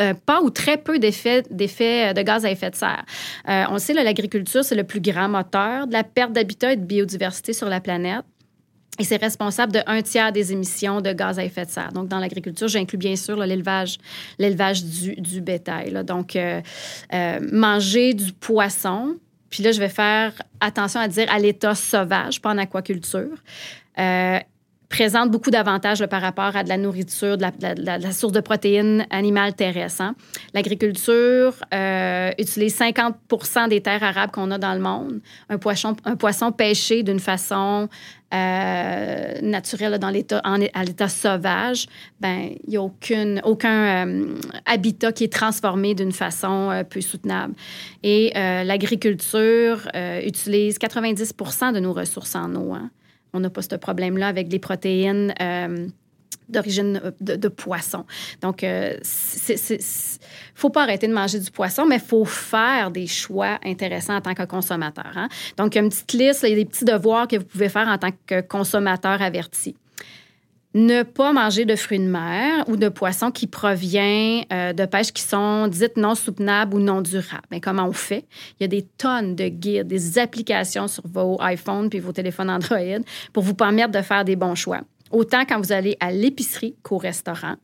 euh, 0.00 0.14
pas 0.14 0.40
ou 0.42 0.50
très 0.50 0.76
peu 0.76 0.98
d'effets, 0.98 1.42
d'effets 1.50 2.14
de 2.14 2.22
gaz 2.22 2.44
à 2.44 2.50
effet 2.50 2.70
de 2.70 2.76
serre. 2.76 3.04
Euh, 3.48 3.64
on 3.70 3.78
sait, 3.78 3.92
l'agriculture, 3.92 4.64
c'est 4.64 4.74
le 4.74 4.84
plus 4.84 5.00
grand 5.00 5.28
moteur 5.28 5.86
de 5.86 5.92
la 5.92 6.04
perte 6.04 6.32
d'habitat 6.32 6.72
et 6.72 6.76
de 6.76 6.84
biodiversité 6.84 7.52
sur 7.52 7.68
la 7.68 7.80
planète. 7.80 8.24
Et 8.98 9.04
c'est 9.04 9.16
responsable 9.16 9.72
de 9.72 9.80
un 9.86 10.02
tiers 10.02 10.32
des 10.32 10.52
émissions 10.52 11.00
de 11.00 11.12
gaz 11.12 11.38
à 11.38 11.44
effet 11.44 11.64
de 11.64 11.70
serre. 11.70 11.92
Donc, 11.92 12.08
dans 12.08 12.18
l'agriculture, 12.18 12.68
j'inclus 12.68 12.98
bien 12.98 13.16
sûr 13.16 13.36
l'élevage, 13.36 13.98
l'élevage 14.38 14.84
du, 14.84 15.14
du 15.16 15.40
bétail. 15.40 16.04
Donc, 16.04 16.36
euh, 16.36 16.60
manger 17.52 18.12
du 18.12 18.32
poisson, 18.32 19.16
puis 19.48 19.62
là, 19.62 19.72
je 19.72 19.80
vais 19.80 19.88
faire 19.88 20.32
attention 20.60 21.00
à 21.00 21.08
dire 21.08 21.26
à 21.32 21.38
l'état 21.38 21.74
sauvage, 21.74 22.40
pas 22.40 22.50
en 22.50 22.58
aquaculture, 22.58 23.36
présente 24.90 25.30
beaucoup 25.30 25.50
d'avantages 25.50 26.04
par 26.06 26.20
rapport 26.20 26.56
à 26.56 26.64
de 26.64 26.68
la 26.68 26.76
nourriture, 26.76 27.38
de 27.38 27.44
la, 27.44 28.12
source 28.12 28.32
de 28.32 28.40
protéines 28.40 29.06
animales 29.10 29.54
terrestres. 29.54 30.02
Hein. 30.02 30.16
L'agriculture 30.52 31.54
euh, 31.72 32.32
utilise 32.38 32.74
50 32.74 33.14
des 33.70 33.80
terres 33.80 34.02
arables 34.02 34.32
qu'on 34.32 34.50
a 34.50 34.58
dans 34.58 34.74
le 34.74 34.80
monde. 34.80 35.20
Un 35.48 35.58
poisson, 35.58 35.96
un 36.04 36.16
poisson 36.16 36.50
pêché 36.50 37.04
d'une 37.04 37.20
façon 37.20 37.88
euh, 38.34 39.34
naturelle 39.42 39.96
dans 39.98 40.10
l'état, 40.10 40.42
à 40.44 40.84
l'état 40.84 41.08
sauvage, 41.08 41.86
ben 42.20 42.50
il 42.64 42.70
n'y 42.70 42.76
a 42.76 42.82
aucune, 42.82 43.40
aucun 43.44 44.06
euh, 44.06 44.34
habitat 44.66 45.12
qui 45.12 45.24
est 45.24 45.32
transformé 45.32 45.94
d'une 45.94 46.12
façon 46.12 46.84
peu 46.90 47.00
soutenable. 47.00 47.54
Et 48.02 48.32
l'agriculture 48.34 49.88
utilise 50.24 50.78
90% 50.78 51.72
de 51.74 51.78
nos 51.78 51.92
ressources 51.92 52.34
en 52.34 52.54
eau. 52.56 52.74
Hein. 52.74 52.90
On 53.32 53.40
n'a 53.40 53.50
pas 53.50 53.62
ce 53.62 53.74
problème-là 53.74 54.28
avec 54.28 54.50
les 54.50 54.58
protéines. 54.58 55.34
Euh, 55.40 55.88
d'origine 56.48 57.00
de, 57.20 57.48
poisson. 57.48 58.04
Donc, 58.40 58.62
il 58.62 58.68
ne 58.68 59.76
faut 60.54 60.70
pas 60.70 60.82
arrêter 60.82 61.06
de 61.06 61.12
manger 61.12 61.38
du 61.38 61.48
poisson, 61.48 61.86
mais 61.86 61.96
il 61.96 62.02
faut 62.02 62.24
faire 62.24 62.90
des 62.90 63.06
choix 63.06 63.60
intéressants 63.64 64.16
en 64.16 64.20
tant 64.20 64.34
que 64.34 64.42
consommateur. 64.42 65.12
Hein. 65.14 65.28
Donc, 65.56 65.76
il 65.76 65.78
y 65.78 65.80
a 65.80 65.84
une 65.84 65.90
petite 65.90 66.12
liste, 66.14 66.42
il 66.42 66.50
y 66.50 66.52
a 66.54 66.56
des 66.56 66.64
petits 66.64 66.84
devoirs 66.84 67.28
que 67.28 67.36
vous 67.36 67.44
pouvez 67.44 67.68
faire 67.68 67.86
en 67.86 67.98
tant 67.98 68.10
que 68.26 68.40
consommateur 68.40 69.22
averti 69.22 69.76
ne 70.74 71.02
pas 71.02 71.32
manger 71.32 71.64
de 71.64 71.74
fruits 71.74 71.98
de 71.98 72.04
mer 72.04 72.64
ou 72.68 72.76
de 72.76 72.88
poissons 72.88 73.30
qui 73.30 73.46
proviennent 73.46 74.44
euh, 74.52 74.72
de 74.72 74.84
pêches 74.86 75.12
qui 75.12 75.22
sont 75.22 75.66
dites 75.66 75.96
non 75.96 76.14
soutenables 76.14 76.74
ou 76.74 76.78
non 76.78 77.00
durables. 77.00 77.42
Mais 77.50 77.60
comment 77.60 77.86
on 77.86 77.92
fait? 77.92 78.24
Il 78.58 78.62
y 78.62 78.64
a 78.64 78.68
des 78.68 78.82
tonnes 78.82 79.34
de 79.34 79.48
guides, 79.48 79.88
des 79.88 80.18
applications 80.18 80.86
sur 80.86 81.02
vos 81.06 81.38
iPhones 81.42 81.90
puis 81.90 81.98
vos 81.98 82.12
téléphones 82.12 82.50
Android 82.50 82.78
pour 83.32 83.42
vous 83.42 83.54
permettre 83.54 83.90
de 83.90 84.02
faire 84.02 84.24
des 84.24 84.36
bons 84.36 84.54
choix 84.54 84.80
autant 85.10 85.44
quand 85.44 85.58
vous 85.58 85.72
allez 85.72 85.96
à 86.00 86.12
l'épicerie 86.12 86.76
qu'au 86.82 86.98
restaurant. 86.98 87.56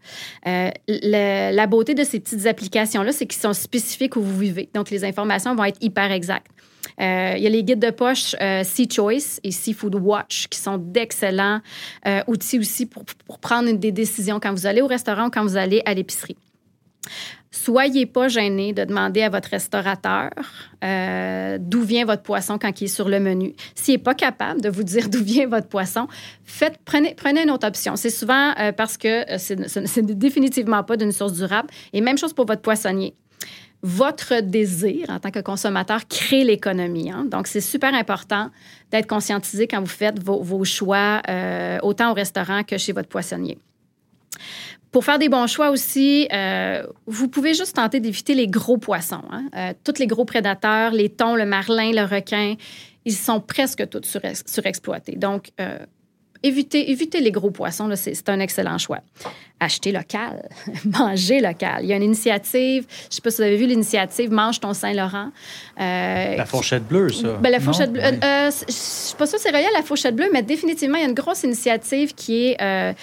Euh, 0.46 0.70
la 0.88 1.66
beauté 1.66 1.94
de 1.94 2.04
ces 2.04 2.20
petites 2.20 2.46
applications-là, 2.46 3.12
c'est 3.12 3.26
qu'ils 3.26 3.40
sont 3.40 3.52
spécifiques 3.52 4.16
où 4.16 4.22
vous 4.22 4.38
vivez. 4.38 4.68
Donc, 4.74 4.90
les 4.90 5.04
informations 5.04 5.54
vont 5.54 5.64
être 5.64 5.78
hyper 5.80 6.10
exactes. 6.12 6.50
Euh, 7.00 7.34
il 7.36 7.42
y 7.42 7.46
a 7.46 7.50
les 7.50 7.62
guides 7.62 7.84
de 7.84 7.90
poche 7.90 8.34
euh, 8.40 8.64
Sea 8.64 8.88
Choice 8.90 9.40
et 9.42 9.50
Seafood 9.50 9.96
Watch 9.96 10.48
qui 10.48 10.58
sont 10.58 10.78
d'excellents 10.78 11.60
euh, 12.06 12.22
outils 12.26 12.58
aussi 12.58 12.86
pour, 12.86 13.04
prendre 13.40 13.70
des 13.72 13.92
décisions 13.92 14.40
quand 14.40 14.52
vous 14.52 14.66
allez 14.66 14.80
au 14.80 14.86
restaurant 14.86 15.26
ou 15.26 15.30
quand 15.30 15.42
vous 15.42 15.56
allez 15.56 15.82
à 15.84 15.94
l'épicerie. 15.94 16.36
Soyez 17.50 18.06
pas 18.06 18.28
gêné 18.28 18.72
de 18.72 18.84
demander 18.84 19.22
à 19.22 19.28
votre 19.28 19.50
restaurateur 19.50 20.30
d'où 21.60 21.82
vient 21.82 22.04
votre 22.04 22.22
poisson 22.22 22.58
quand 22.58 22.80
il 22.80 22.84
est 22.84 22.88
sur 22.88 23.08
le 23.08 23.20
menu. 23.20 23.54
S'il 23.74 23.94
n'est 23.94 24.02
pas 24.02 24.14
capable 24.14 24.60
de 24.60 24.68
vous 24.68 24.82
dire 24.82 25.08
d'où 25.08 25.22
vient 25.22 25.46
votre 25.46 25.68
poisson, 25.68 26.08
prenez, 26.84 27.14
prenez 27.14 27.44
une 27.44 27.50
autre 27.50 27.66
option. 27.66 27.96
C'est 27.96 28.10
souvent 28.10 28.52
parce 28.76 28.96
que 28.96 29.38
ce 29.38 30.00
n'est 30.00 30.14
définitivement 30.14 30.82
pas 30.82 30.96
d'une 30.96 31.12
source 31.12 31.34
durable. 31.34 31.68
Et 31.92 32.00
même 32.00 32.18
chose 32.18 32.32
pour 32.32 32.46
votre 32.46 32.62
poissonnier 32.62 33.14
votre 33.82 34.40
désir 34.40 35.10
en 35.10 35.20
tant 35.20 35.30
que 35.30 35.40
consommateur 35.40 36.08
crée 36.08 36.44
l'économie. 36.44 37.10
Hein. 37.10 37.26
Donc, 37.26 37.46
c'est 37.46 37.60
super 37.60 37.94
important 37.94 38.50
d'être 38.90 39.06
conscientisé 39.06 39.66
quand 39.66 39.80
vous 39.80 39.86
faites 39.86 40.22
vos, 40.22 40.64
choix, 40.64 41.22
euh, 41.28 41.78
autant 41.82 42.10
au 42.10 42.14
restaurant 42.14 42.62
que 42.64 42.78
chez 42.78 42.92
votre 42.92 43.08
poissonnier. 43.08 43.58
Pour 44.92 45.04
faire 45.04 45.18
des 45.18 45.28
bons 45.28 45.46
choix 45.46 45.70
aussi, 45.70 46.26
euh, 46.32 46.86
vous 47.06 47.28
pouvez 47.28 47.54
juste 47.54 47.76
tenter 47.76 48.00
d'éviter 48.00 48.34
les 48.34 48.48
gros 48.48 48.78
poissons. 48.78 49.22
Hein. 49.30 49.44
Euh, 49.54 49.72
tous 49.84 49.98
les 49.98 50.06
gros 50.06 50.24
prédateurs, 50.24 50.92
les 50.92 51.10
thons, 51.10 51.34
le 51.34 51.44
marlin, 51.44 51.92
le 51.92 52.02
requin, 52.02 52.54
ils 53.04 53.14
sont 53.14 53.40
presque 53.40 53.88
tous 53.88 54.18
surexploités. 54.46 55.16
Donc, 55.16 55.50
évitez, 56.46 56.90
évitez 56.90 57.20
les 57.20 57.30
gros 57.30 57.50
poissons, 57.50 57.90
c'est 57.94 58.28
un 58.28 58.40
excellent 58.40 58.78
choix. 58.78 59.00
Acheter 59.58 59.90
local, 59.90 60.46
manger 60.84 61.40
local. 61.40 61.78
Il 61.82 61.86
y 61.86 61.92
a 61.92 61.96
une 61.96 62.02
initiative, 62.02 62.84
je 62.88 63.06
ne 63.06 63.10
sais 63.10 63.22
pas 63.22 63.30
si 63.30 63.36
vous 63.38 63.42
avez 63.42 63.56
vu 63.56 63.66
l'initiative 63.66 64.30
Mange 64.30 64.60
ton 64.60 64.74
Saint-Laurent. 64.74 65.30
Euh, 65.80 66.36
la 66.36 66.44
fourchette 66.44 66.86
bleue, 66.86 67.08
ça. 67.10 67.34
Ben, 67.40 67.50
la 67.50 67.60
fourchette 67.60 67.90
bleue. 67.90 68.02
Euh, 68.02 68.10
euh, 68.22 68.50
je 68.50 68.64
ne 68.66 68.70
suis 68.70 69.16
pas 69.16 69.26
sûre 69.26 69.38
que 69.38 69.42
c'est 69.42 69.50
relié 69.50 69.66
à 69.66 69.78
la 69.78 69.82
fourchette 69.82 70.14
bleue, 70.14 70.28
mais 70.32 70.42
définitivement, 70.42 70.98
il 70.98 71.02
y 71.02 71.06
a 71.06 71.08
une 71.08 71.14
grosse 71.14 71.42
initiative 71.44 72.14
qui 72.14 72.48
est, 72.48 72.94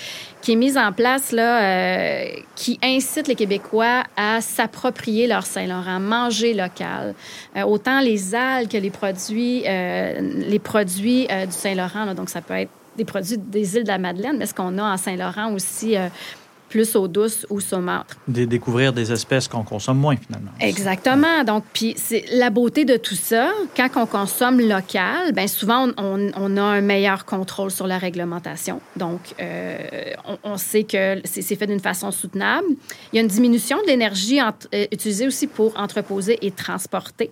qui 0.42 0.52
est 0.52 0.56
mise 0.56 0.78
en 0.78 0.92
place, 0.92 1.32
là, 1.32 2.24
qui 2.56 2.80
incite 2.84 3.28
les 3.28 3.36
Québécois 3.36 4.04
à 4.16 4.40
s'approprier 4.42 5.26
leur 5.26 5.48
Saint-Laurent, 5.48 6.00
manger 6.00 6.54
local. 6.54 7.16
autant 7.66 8.00
les 8.00 8.36
algues 8.36 8.70
que 8.70 8.78
les 8.78 8.92
produits, 8.92 9.64
les 9.64 10.60
produits 10.60 11.26
du 11.26 11.52
Saint-Laurent. 11.52 12.14
Donc, 12.14 12.30
ça 12.30 12.42
peut 12.42 12.54
être 12.54 12.72
des 12.98 13.06
produits 13.06 13.38
des 13.38 13.78
îles 13.78 13.84
de 13.84 13.88
la 13.88 13.98
Madeleine, 13.98 14.38
mais 14.38 14.46
ce 14.46 14.54
qu'on 14.54 14.78
a 14.78 14.84
en 14.84 14.98
Saint-Laurent 14.98 15.54
aussi 15.54 15.98
euh, 15.98 16.10
plus 16.74 16.96
eau 16.96 17.08
douce 17.08 17.46
ou 17.52 17.60
saumâtre. 17.60 18.18
découvrir 18.28 18.94
des 18.94 19.12
espèces 19.12 19.48
qu'on 19.48 19.62
consomme 19.62 20.00
moins, 20.00 20.16
finalement. 20.16 20.50
Exactement. 20.60 21.44
Donc, 21.44 21.64
puis 21.72 21.94
c'est 21.98 22.26
la 22.32 22.50
beauté 22.50 22.84
de 22.84 22.98
tout 22.98 23.14
ça. 23.14 23.52
Quand 23.78 23.90
on 23.96 24.08
consomme 24.08 24.60
local, 24.60 25.34
bien 25.34 25.46
souvent, 25.46 25.90
on, 25.98 26.58
a 26.58 26.62
un 26.62 26.82
meilleur 26.82 27.26
contrôle 27.26 27.70
sur 27.70 27.86
la 27.86 28.00
réglementation. 28.00 28.82
Donc, 28.96 29.20
euh, 29.40 29.78
on, 30.44 30.58
sait 30.58 30.84
que 30.84 31.22
c'est 31.26 31.56
fait 31.56 31.68
d'une 31.68 31.80
façon 31.80 32.10
soutenable. 32.10 32.66
Il 33.12 33.18
y 33.18 33.20
a 33.20 33.22
une 33.22 33.28
diminution 33.28 33.78
de 33.84 33.86
l'énergie 33.86 34.40
euh, 34.42 34.86
utilisée 34.92 35.28
aussi 35.28 35.46
pour 35.46 35.80
entreposer 35.80 36.40
et 36.42 36.50
transporter. 36.50 37.30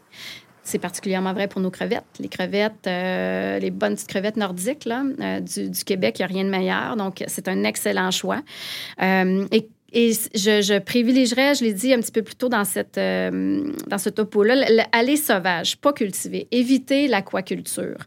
C'est 0.71 0.79
particulièrement 0.79 1.33
vrai 1.33 1.49
pour 1.49 1.59
nos 1.59 1.69
crevettes. 1.69 2.05
Les 2.21 2.29
crevettes, 2.29 2.87
euh, 2.87 3.59
les 3.59 3.71
bonnes 3.71 3.95
petites 3.95 4.07
crevettes 4.07 4.37
nordiques 4.37 4.85
là, 4.85 5.03
euh, 5.19 5.41
du, 5.41 5.83
Québec, 5.83 6.17
il 6.17 6.21
n'y 6.21 6.23
a 6.23 6.27
rien 6.27 6.45
de 6.45 6.49
meilleur. 6.49 6.95
Donc, 6.95 7.25
c'est 7.27 7.49
un 7.49 7.65
excellent 7.65 8.09
choix. 8.09 8.39
Euh, 9.01 9.45
et 9.93 10.13
je, 10.33 10.79
privilégierais, 10.79 11.55
je 11.55 11.65
l'ai 11.65 11.73
dit 11.73 11.93
un 11.93 11.99
petit 11.99 12.13
peu 12.13 12.21
plus 12.21 12.35
tôt 12.35 12.47
dans, 12.47 12.63
cette, 12.63 12.97
euh, 12.97 13.71
dans 13.87 13.97
ce 13.97 14.09
topo-là, 14.09 14.65
aller 14.93 15.17
sauvage, 15.17 15.77
pas 15.77 15.91
cultiver. 15.91 16.47
Éviter 16.51 17.07
l'aquaculture. 17.09 17.97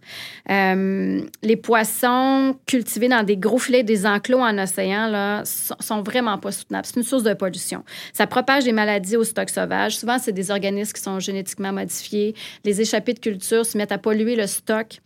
Euh, 0.51 1.21
les 1.43 1.57
poissons 1.57 2.57
cultivés 2.67 3.09
dans 3.09 3.23
des 3.23 3.37
gros 3.37 3.59
filets, 3.59 3.83
des 3.83 4.07
enclos 4.07 4.41
en 4.41 4.57
océan, 4.59 5.09
là, 5.09 5.43
sont, 5.45 6.03
vraiment 6.03 6.39
pas 6.39 6.53
soutenables. 6.53 6.87
C'est 6.87 6.97
une 6.97 7.03
source 7.03 7.23
de 7.23 7.35
pollution. 7.35 7.85
Ça 8.13 8.27
propage 8.27 8.65
des 8.65 8.73
maladies 8.73 9.17
au 9.17 9.25
stock 9.25 9.51
sauvage. 9.51 9.99
Souvent, 9.99 10.19
c'est 10.19 10.33
des 10.33 10.51
organismes 10.51 10.93
qui 10.93 11.03
sont 11.03 11.21
génétiquement 11.21 11.73
modifiés. 11.73 12.35
Les 12.65 12.81
échappées 12.81 13.15
de 13.15 13.21
culture 13.21 13.67
se 13.67 13.77
mettent 13.77 13.93
à 13.93 13.99
polluer 13.99 14.37
le 14.37 14.47
stock 14.47 15.01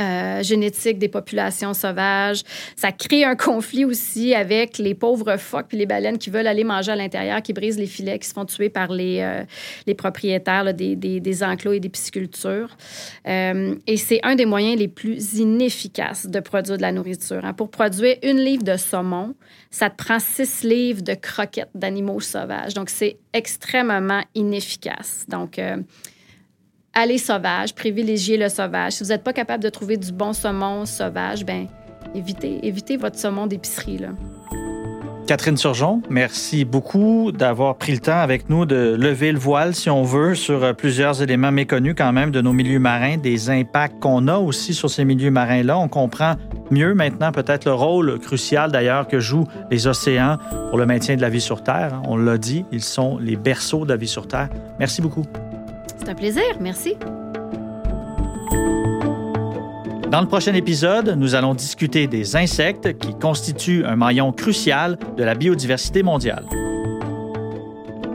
euh, 0.00 0.42
génétique 0.42 0.98
des 0.98 1.08
populations 1.08 1.74
sauvages. 1.74 2.42
Ça 2.76 2.92
crée 2.92 3.24
un 3.24 3.34
conflit 3.34 3.84
aussi 3.84 4.34
avec 4.34 4.78
les 4.78 4.94
pauvres 4.94 5.36
phoques 5.36 5.66
puis 5.68 5.78
les 5.78 5.86
baleines 5.86 6.18
qui 6.18 6.30
veulent 6.30 6.46
aller 6.46 6.64
manger 6.64 6.92
à 6.92 6.96
l'intérieur, 6.96 7.42
qui 7.42 7.52
brisent 7.52 7.78
les 7.78 7.86
filets, 7.86 8.18
qui 8.18 8.28
se 8.28 8.32
font 8.32 8.44
tuer 8.44 8.68
par 8.68 8.92
les, 8.92 9.20
euh, 9.20 9.42
les 9.86 9.94
propriétaires 9.94 10.72
des, 10.72 10.94
des, 10.96 11.20
des, 11.20 11.42
enclos 11.42 11.72
et 11.72 11.80
des 11.80 11.88
piscicultures. 11.88 12.76
Euh, 13.26 13.74
et 13.86 13.96
c'est 13.96 14.20
un 14.22 14.34
des 14.34 14.46
moyens 14.46 14.78
les 14.78 14.88
plus 14.88 15.34
inefficaces 15.34 16.26
de 16.26 16.40
produire 16.40 16.76
de 16.76 16.82
la 16.82 16.92
nourriture. 16.92 17.44
Hein. 17.44 17.52
Pour 17.52 17.70
produire 17.70 18.16
une 18.22 18.38
livre 18.38 18.62
de 18.62 18.76
saumon, 18.76 19.34
ça 19.70 19.90
te 19.90 19.96
prend 19.96 20.20
six 20.20 20.62
livres 20.62 21.02
de 21.02 21.14
croquettes 21.14 21.70
d'animaux 21.74 22.20
sauvages. 22.20 22.74
Donc, 22.74 22.88
c'est 22.88 23.18
extrêmement 23.32 24.22
inefficace. 24.34 25.26
Donc, 25.28 25.58
allez 26.94 27.18
sauvage, 27.18 27.74
privilégiez 27.74 28.36
le 28.36 28.48
sauvage. 28.48 28.92
Si 28.92 29.04
vous 29.04 29.10
n'êtes 29.10 29.24
pas 29.24 29.32
capable 29.32 29.62
de 29.62 29.68
trouver 29.68 29.96
du 29.96 30.12
bon 30.12 30.32
saumon 30.32 30.86
sauvage, 30.86 31.44
ben 31.44 31.66
évitez, 32.14 32.66
évitez 32.66 32.96
votre 32.96 33.18
saumon 33.18 33.46
d'épicerie. 33.46 34.00
Catherine 35.28 35.58
Surgeon, 35.58 36.00
merci 36.08 36.64
beaucoup 36.64 37.32
d'avoir 37.32 37.76
pris 37.76 37.92
le 37.92 37.98
temps 37.98 38.18
avec 38.18 38.48
nous 38.48 38.64
de 38.64 38.96
lever 38.98 39.30
le 39.30 39.38
voile, 39.38 39.74
si 39.74 39.90
on 39.90 40.02
veut, 40.02 40.34
sur 40.34 40.64
euh, 40.64 40.72
plusieurs 40.72 41.20
éléments 41.20 41.52
méconnus 41.52 41.94
quand 41.98 42.14
même 42.14 42.30
de 42.30 42.40
nos 42.40 42.54
milieux 42.54 42.78
marins, 42.78 43.18
des 43.18 43.50
impacts 43.50 44.00
qu'on 44.00 44.26
a 44.26 44.38
aussi 44.38 44.72
sur 44.72 44.88
ces 44.88 45.04
milieux 45.04 45.30
marins-là. 45.30 45.76
On 45.76 45.88
comprend 45.88 46.36
mieux 46.70 46.94
maintenant 46.94 47.30
peut-être 47.30 47.66
le 47.66 47.74
rôle 47.74 48.18
crucial 48.20 48.72
d'ailleurs 48.72 49.06
que 49.06 49.20
jouent 49.20 49.46
les 49.70 49.86
océans 49.86 50.38
pour 50.70 50.78
le 50.78 50.86
maintien 50.86 51.14
de 51.14 51.20
la 51.20 51.28
vie 51.28 51.42
sur 51.42 51.62
Terre. 51.62 52.00
On 52.06 52.16
l'a 52.16 52.38
dit, 52.38 52.64
ils 52.72 52.82
sont 52.82 53.18
les 53.18 53.36
berceaux 53.36 53.84
de 53.84 53.90
la 53.90 53.96
vie 53.96 54.08
sur 54.08 54.28
Terre. 54.28 54.48
Merci 54.78 55.02
beaucoup. 55.02 55.26
C'est 55.98 56.08
un 56.08 56.14
plaisir. 56.14 56.42
Merci. 56.60 56.96
Dans 60.10 60.22
le 60.22 60.26
prochain 60.26 60.54
épisode, 60.54 61.16
nous 61.18 61.34
allons 61.34 61.54
discuter 61.54 62.06
des 62.06 62.34
insectes 62.34 62.96
qui 62.96 63.14
constituent 63.18 63.84
un 63.84 63.96
maillon 63.96 64.32
crucial 64.32 64.96
de 65.18 65.22
la 65.22 65.34
biodiversité 65.34 66.02
mondiale. 66.02 66.44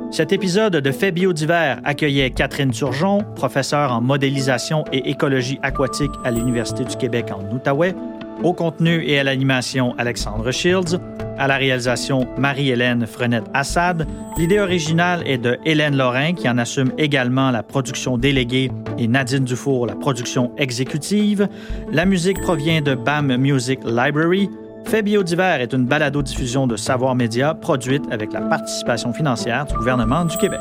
Cet 0.09 0.31
épisode 0.31 0.75
de 0.75 0.91
Fait 0.91 1.11
biodivers 1.11 1.79
accueillait 1.83 2.29
Catherine 2.31 2.71
Turgeon, 2.71 3.23
professeure 3.35 3.91
en 3.91 4.01
modélisation 4.01 4.85
et 4.91 5.09
écologie 5.09 5.59
aquatique 5.63 6.11
à 6.23 6.31
l'Université 6.31 6.83
du 6.83 6.95
Québec 6.95 7.31
en 7.31 7.43
Outaouais, 7.53 7.95
au 8.41 8.53
contenu 8.53 9.03
et 9.05 9.19
à 9.19 9.23
l'animation 9.23 9.93
Alexandre 9.97 10.51
Shields, 10.51 10.99
à 11.37 11.47
la 11.47 11.57
réalisation 11.57 12.27
Marie-Hélène 12.37 13.05
Frenette-Assad. 13.05 14.07
L'idée 14.37 14.59
originale 14.59 15.23
est 15.25 15.37
de 15.37 15.57
Hélène 15.65 15.95
Lorrain, 15.95 16.33
qui 16.33 16.49
en 16.49 16.57
assume 16.57 16.91
également 16.97 17.51
la 17.51 17.63
production 17.63 18.17
déléguée, 18.17 18.71
et 18.97 19.07
Nadine 19.07 19.43
Dufour, 19.43 19.87
la 19.87 19.95
production 19.95 20.51
exécutive. 20.57 21.47
La 21.91 22.05
musique 22.05 22.41
provient 22.41 22.81
de 22.81 22.95
BAM 22.95 23.35
Music 23.37 23.79
Library. 23.85 24.49
Fait 24.85 25.01
biodivers 25.01 25.61
est 25.61 25.73
une 25.73 25.85
balado-diffusion 25.85 26.67
de 26.67 26.75
Savoir 26.75 27.15
Média 27.15 27.53
produite 27.53 28.03
avec 28.11 28.33
la 28.33 28.41
participation 28.41 29.13
financière 29.13 29.65
du 29.65 29.75
gouvernement 29.75 30.25
du 30.25 30.37
Québec. 30.37 30.59